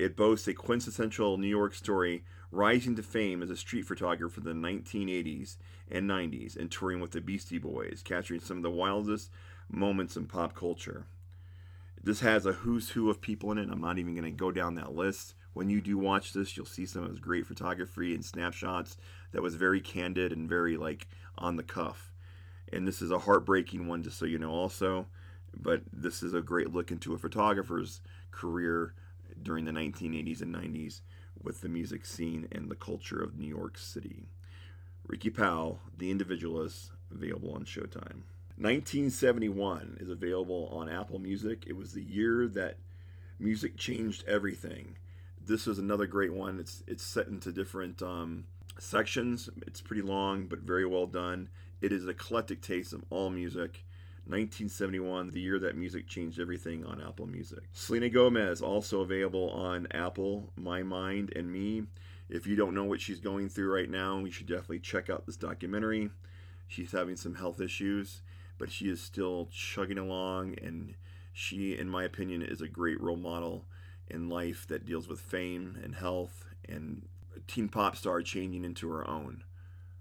It 0.00 0.16
boasts 0.16 0.48
a 0.48 0.54
quintessential 0.54 1.38
New 1.38 1.46
York 1.46 1.74
story, 1.74 2.24
rising 2.50 2.96
to 2.96 3.04
fame 3.04 3.40
as 3.40 3.50
a 3.50 3.56
street 3.56 3.86
photographer 3.86 4.40
in 4.40 4.46
the 4.46 4.68
1980s 4.68 5.58
and 5.88 6.10
90s 6.10 6.56
and 6.56 6.72
touring 6.72 7.00
with 7.00 7.12
the 7.12 7.20
Beastie 7.20 7.58
Boys, 7.58 8.02
capturing 8.02 8.40
some 8.40 8.56
of 8.56 8.62
the 8.64 8.70
wildest 8.70 9.30
moments 9.70 10.16
in 10.16 10.26
pop 10.26 10.56
culture. 10.56 11.06
This 12.02 12.18
has 12.20 12.46
a 12.46 12.52
who's 12.52 12.90
who 12.90 13.08
of 13.08 13.20
people 13.20 13.52
in 13.52 13.58
it. 13.58 13.68
I'm 13.70 13.80
not 13.80 13.98
even 13.98 14.14
going 14.14 14.24
to 14.24 14.30
go 14.30 14.50
down 14.50 14.74
that 14.74 14.94
list. 14.96 15.34
When 15.52 15.70
you 15.70 15.80
do 15.80 15.96
watch 15.98 16.32
this, 16.32 16.56
you'll 16.56 16.66
see 16.66 16.86
some 16.86 17.04
of 17.04 17.10
his 17.10 17.20
great 17.20 17.46
photography 17.46 18.12
and 18.12 18.24
snapshots 18.24 18.96
that 19.30 19.42
was 19.42 19.54
very 19.54 19.80
candid 19.80 20.32
and 20.32 20.48
very 20.48 20.76
like 20.76 21.06
on 21.38 21.54
the 21.54 21.62
cuff. 21.62 22.12
And 22.72 22.88
this 22.88 23.00
is 23.00 23.12
a 23.12 23.18
heartbreaking 23.20 23.86
one, 23.86 24.02
just 24.02 24.18
so 24.18 24.24
you 24.24 24.38
know, 24.38 24.50
also. 24.50 25.06
But 25.54 25.82
this 25.92 26.22
is 26.22 26.34
a 26.34 26.40
great 26.40 26.72
look 26.72 26.90
into 26.90 27.14
a 27.14 27.18
photographer's 27.18 28.00
career 28.30 28.94
during 29.42 29.64
the 29.64 29.72
1980s 29.72 30.42
and 30.42 30.54
90s 30.54 31.00
with 31.42 31.60
the 31.60 31.68
music 31.68 32.04
scene 32.04 32.48
and 32.52 32.70
the 32.70 32.76
culture 32.76 33.22
of 33.22 33.38
New 33.38 33.48
York 33.48 33.78
City. 33.78 34.26
Ricky 35.06 35.30
Powell, 35.30 35.80
The 35.96 36.10
Individualist, 36.10 36.92
available 37.10 37.52
on 37.52 37.64
Showtime. 37.64 38.22
1971 38.56 39.96
is 40.00 40.10
available 40.10 40.68
on 40.70 40.88
Apple 40.88 41.18
Music. 41.18 41.64
It 41.66 41.76
was 41.76 41.92
the 41.92 42.02
year 42.02 42.46
that 42.48 42.76
music 43.38 43.76
changed 43.76 44.22
everything. 44.28 44.98
This 45.44 45.66
is 45.66 45.78
another 45.78 46.06
great 46.06 46.34
one. 46.34 46.60
It's 46.60 46.84
it's 46.86 47.02
set 47.02 47.28
into 47.28 47.52
different 47.52 48.02
um, 48.02 48.44
sections. 48.78 49.48
It's 49.66 49.80
pretty 49.80 50.02
long, 50.02 50.46
but 50.46 50.60
very 50.60 50.84
well 50.84 51.06
done. 51.06 51.48
It 51.80 51.90
is 51.92 52.04
an 52.04 52.10
eclectic 52.10 52.60
taste 52.60 52.92
of 52.92 53.02
all 53.08 53.30
music. 53.30 53.84
1971, 54.26 55.30
the 55.30 55.40
year 55.40 55.58
that 55.58 55.76
music 55.76 56.06
changed 56.06 56.40
everything 56.40 56.84
on 56.84 57.00
Apple 57.00 57.26
Music. 57.26 57.64
Selena 57.72 58.08
Gomez, 58.08 58.60
also 58.62 59.00
available 59.00 59.50
on 59.50 59.86
Apple, 59.90 60.52
My 60.56 60.82
Mind 60.82 61.32
and 61.34 61.50
Me. 61.52 61.84
If 62.28 62.46
you 62.46 62.54
don't 62.54 62.74
know 62.74 62.84
what 62.84 63.00
she's 63.00 63.20
going 63.20 63.48
through 63.48 63.74
right 63.74 63.90
now, 63.90 64.18
you 64.18 64.30
should 64.30 64.46
definitely 64.46 64.80
check 64.80 65.10
out 65.10 65.26
this 65.26 65.36
documentary. 65.36 66.10
She's 66.68 66.92
having 66.92 67.16
some 67.16 67.34
health 67.34 67.60
issues 67.60 68.22
but 68.60 68.70
she 68.70 68.90
is 68.90 69.00
still 69.00 69.48
chugging 69.50 69.98
along 69.98 70.54
and 70.62 70.94
she 71.32 71.76
in 71.76 71.88
my 71.88 72.04
opinion 72.04 72.42
is 72.42 72.60
a 72.60 72.68
great 72.68 73.00
role 73.00 73.16
model 73.16 73.64
in 74.06 74.28
life 74.28 74.66
that 74.68 74.84
deals 74.84 75.08
with 75.08 75.18
fame 75.18 75.78
and 75.82 75.94
health 75.94 76.44
and 76.68 77.08
teen 77.46 77.70
pop 77.70 77.96
star 77.96 78.20
changing 78.20 78.64
into 78.64 78.90
her 78.90 79.08
own 79.08 79.42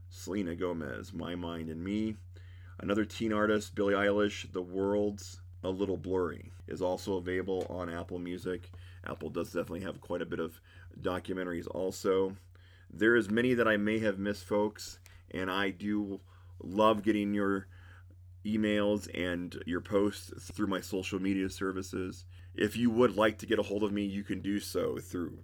selena 0.10 0.55
gomez 0.55 1.13
my 1.13 1.36
mind 1.36 1.69
and 1.69 1.82
me 1.82 2.17
another 2.79 3.05
teen 3.05 3.33
artist 3.33 3.75
billie 3.75 3.93
eilish 3.93 4.51
the 4.53 4.61
world's 4.61 5.41
a 5.63 5.69
little 5.69 5.97
blurry 5.97 6.51
is 6.67 6.81
also 6.81 7.17
available 7.17 7.65
on 7.69 7.89
apple 7.89 8.19
music 8.19 8.69
apple 9.05 9.29
does 9.29 9.47
definitely 9.47 9.81
have 9.81 10.01
quite 10.01 10.21
a 10.21 10.25
bit 10.25 10.39
of 10.39 10.59
documentaries 11.01 11.67
also 11.71 12.35
there 12.91 13.15
is 13.15 13.29
many 13.29 13.53
that 13.53 13.67
i 13.67 13.77
may 13.77 13.99
have 13.99 14.17
missed 14.17 14.43
folks 14.43 14.99
and 15.31 15.51
i 15.51 15.69
do 15.69 16.19
love 16.63 17.03
getting 17.03 17.33
your 17.33 17.67
emails 18.45 19.09
and 19.13 19.61
your 19.65 19.81
posts 19.81 20.31
through 20.53 20.67
my 20.67 20.81
social 20.81 21.19
media 21.19 21.49
services. 21.49 22.25
If 22.55 22.77
you 22.77 22.89
would 22.89 23.15
like 23.15 23.37
to 23.39 23.45
get 23.45 23.59
a 23.59 23.63
hold 23.63 23.83
of 23.83 23.91
me, 23.91 24.03
you 24.03 24.23
can 24.23 24.41
do 24.41 24.59
so 24.59 24.97
through 24.97 25.39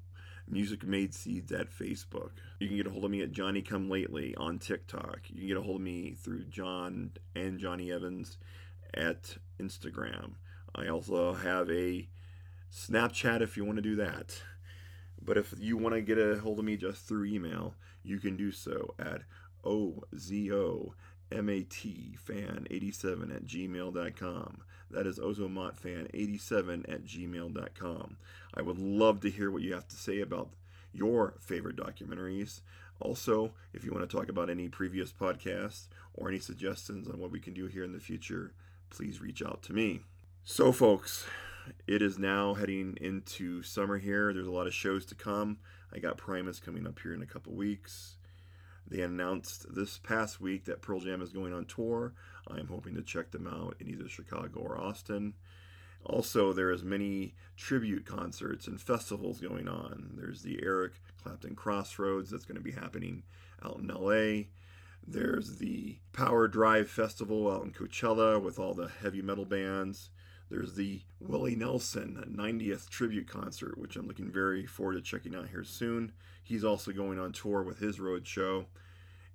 Music 0.48 0.86
Made 0.86 1.14
Seeds 1.14 1.52
at 1.52 1.72
Facebook. 1.72 2.32
You 2.60 2.68
can 2.68 2.78
get 2.78 2.88
a 2.88 2.90
hold 2.90 3.06
of 3.06 3.12
me 3.12 3.22
at 3.22 3.32
Johnny 3.32 3.62
Come 3.62 3.90
Lately 3.90 4.36
on 4.36 4.60
TikTok. 4.60 5.22
You 5.30 5.40
can 5.40 5.48
get 5.48 5.58
a 5.58 5.62
hold 5.62 5.78
of 5.78 5.82
me 5.82 6.14
through 6.14 6.46
John 6.46 7.12
and 7.36 7.60
Johnny 7.60 7.92
Evans 7.92 8.38
at 8.94 9.38
Instagram. 9.60 10.34
I 10.74 10.88
also 10.88 11.34
have 11.34 11.70
a 11.70 12.08
Snapchat 12.72 13.42
if 13.42 13.58
you 13.58 13.66
want 13.66 13.78
to 13.78 13.82
do 13.82 13.96
that. 13.96 14.42
But 15.22 15.38
if 15.38 15.54
you 15.58 15.78
want 15.78 15.96
to 15.96 16.02
get 16.02 16.18
a 16.18 16.40
hold 16.40 16.60
of 16.60 16.66
me 16.66 16.78
just 16.78 17.08
through 17.08 17.26
email, 17.26 17.76
you 18.04 18.20
can 18.20 18.36
do 18.36 18.52
so 18.52 18.94
at 19.00 19.22
OZO 19.64 20.94
matfan87 21.32 23.36
at 23.36 23.46
gmail.com. 23.46 24.62
That 24.92 25.08
is 25.08 25.20
ozomatfan87 25.20 26.94
at 26.94 27.06
gmail.com. 27.06 28.18
I 28.54 28.62
would 28.62 28.80
love 28.80 29.20
to 29.22 29.30
hear 29.30 29.52
what 29.52 29.62
you 29.62 29.74
have 29.74 29.88
to 29.88 29.96
say 29.96 30.22
about 30.22 30.50
your 30.94 31.36
favorite 31.40 31.76
documentaries. 31.76 32.62
Also, 33.00 33.52
if 33.74 33.84
you 33.84 33.92
want 33.92 34.10
to 34.10 34.18
talk 34.18 34.30
about 34.30 34.50
any 34.50 34.70
previous 34.70 35.12
podcasts 35.12 35.88
or 36.14 36.30
any 36.30 36.40
suggestions 36.40 37.08
on 37.08 37.20
what 37.20 37.32
we 37.32 37.40
can 37.40 37.54
do 37.54 37.68
here 37.68 37.84
in 37.84 37.92
the 37.92 38.00
future, 38.00 38.54
please 38.90 39.20
reach 39.20 39.42
out 39.42 39.62
to 39.64 39.74
me. 39.74 40.02
So, 40.44 40.72
folks, 40.72 41.26
it 41.88 42.02
is 42.02 42.18
now 42.18 42.54
heading 42.54 42.98
into 43.02 43.64
summer 43.64 43.98
here. 43.98 44.32
There's 44.34 44.48
a 44.48 44.52
lot 44.52 44.68
of 44.68 44.74
shows 44.74 45.06
to 45.08 45.16
come. 45.16 45.58
I 45.94 46.00
got 46.00 46.18
Primus 46.18 46.60
coming 46.60 46.88
up 46.88 47.00
here 47.00 47.14
in 47.14 47.22
a 47.22 47.28
couple 47.28 47.54
weeks. 47.54 48.16
They 48.88 49.02
announced 49.02 49.74
this 49.74 49.98
past 49.98 50.40
week 50.40 50.66
that 50.66 50.82
Pearl 50.82 51.00
Jam 51.00 51.22
is 51.22 51.32
going 51.32 51.54
on 51.54 51.66
tour. 51.66 52.14
I 52.50 52.60
am 52.60 52.68
hoping 52.68 52.96
to 52.96 53.02
check 53.02 53.32
them 53.32 53.48
out 53.48 53.76
in 53.80 53.90
either 53.90 54.08
Chicago 54.08 54.60
or 54.60 54.80
Austin. 54.80 55.34
Also, 56.06 56.54
there 56.54 56.72
is 56.72 56.84
many 56.84 57.34
tribute 57.58 58.06
concerts 58.06 58.68
and 58.68 58.80
festivals 58.80 59.40
going 59.40 59.68
on. 59.68 60.12
There's 60.16 60.44
the 60.44 60.60
Eric 60.62 60.94
Clapton 61.24 61.56
Crossroads 61.56 62.30
that's 62.30 62.46
going 62.46 62.58
to 62.58 62.64
be 62.64 62.72
happening 62.72 63.24
out 63.64 63.80
in 63.80 63.88
LA. 63.88 64.46
There's 65.08 65.58
the 65.58 65.98
Power 66.14 66.48
Drive 66.48 66.90
Festival 66.90 67.52
out 67.52 67.64
in 67.64 67.72
Coachella 67.72 68.42
with 68.42 68.60
all 68.60 68.74
the 68.74 68.88
heavy 68.88 69.22
metal 69.22 69.46
bands. 69.46 70.10
There's 70.50 70.76
the 70.76 71.02
Willie 71.20 71.56
Nelson 71.56 72.24
90th 72.32 72.90
tribute 72.90 73.28
concert, 73.28 73.78
which 73.78 73.96
I'm 73.96 74.08
looking 74.08 74.32
very 74.32 74.66
forward 74.66 74.94
to 74.94 75.02
checking 75.02 75.36
out 75.36 75.50
here 75.50 75.64
soon. 75.64 76.12
He's 76.44 76.64
also 76.64 76.92
going 76.92 77.20
on 77.20 77.34
tour 77.34 77.64
with 77.64 77.80
his 77.80 78.00
road 78.00 78.28
show. 78.28 78.68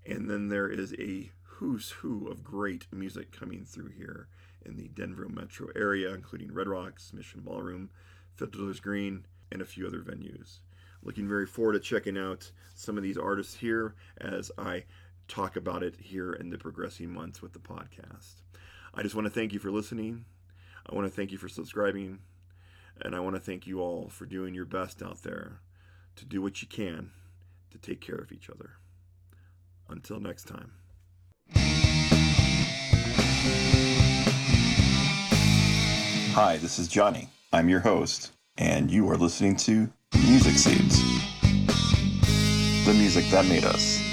And 0.06 0.30
then 0.30 0.48
there 0.48 0.68
is 0.68 0.94
a 0.94 1.30
who's 1.60 1.90
who 1.90 2.26
of 2.28 2.42
great 2.42 2.86
music 2.90 3.30
coming 3.32 3.66
through 3.66 3.90
here 3.90 4.28
in 4.64 4.76
the 4.76 4.88
Denver 4.88 5.28
metro 5.28 5.68
area, 5.76 6.14
including 6.14 6.54
Red 6.54 6.66
Rocks, 6.66 7.12
Mission 7.12 7.42
Ballroom, 7.42 7.90
Fiddler's 8.34 8.80
Green, 8.80 9.26
and 9.52 9.60
a 9.60 9.66
few 9.66 9.86
other 9.86 9.98
venues. 9.98 10.60
Looking 11.02 11.28
very 11.28 11.44
forward 11.44 11.74
to 11.74 11.80
checking 11.80 12.16
out 12.16 12.50
some 12.74 12.96
of 12.96 13.02
these 13.02 13.18
artists 13.18 13.56
here 13.56 13.94
as 14.18 14.50
I 14.56 14.84
talk 15.28 15.54
about 15.54 15.82
it 15.82 15.96
here 16.00 16.32
in 16.32 16.48
the 16.48 16.56
progressing 16.56 17.12
months 17.12 17.42
with 17.42 17.52
the 17.52 17.58
podcast. 17.58 18.40
I 18.94 19.02
just 19.02 19.14
want 19.14 19.26
to 19.26 19.30
thank 19.30 19.52
you 19.52 19.58
for 19.58 19.70
listening. 19.70 20.24
I 20.90 20.94
want 20.94 21.08
to 21.08 21.14
thank 21.14 21.30
you 21.30 21.36
for 21.36 21.50
subscribing. 21.50 22.20
And 23.02 23.14
I 23.14 23.20
want 23.20 23.36
to 23.36 23.40
thank 23.40 23.66
you 23.66 23.80
all 23.80 24.08
for 24.08 24.24
doing 24.24 24.54
your 24.54 24.64
best 24.64 25.02
out 25.02 25.22
there 25.24 25.60
to 26.16 26.24
do 26.24 26.40
what 26.40 26.62
you 26.62 26.68
can 26.68 27.10
to 27.70 27.76
take 27.76 28.00
care 28.00 28.16
of 28.16 28.32
each 28.32 28.48
other. 28.48 28.70
Until 29.90 30.20
next 30.20 30.44
time. 30.44 30.79
Hi, 36.34 36.58
this 36.58 36.78
is 36.78 36.86
Johnny. 36.86 37.28
I'm 37.52 37.68
your 37.68 37.80
host, 37.80 38.30
and 38.56 38.88
you 38.88 39.10
are 39.10 39.16
listening 39.16 39.56
to 39.56 39.90
Music 40.14 40.54
Seeds, 40.54 41.02
the 42.86 42.94
music 42.94 43.28
that 43.32 43.46
made 43.46 43.64
us. 43.64 44.09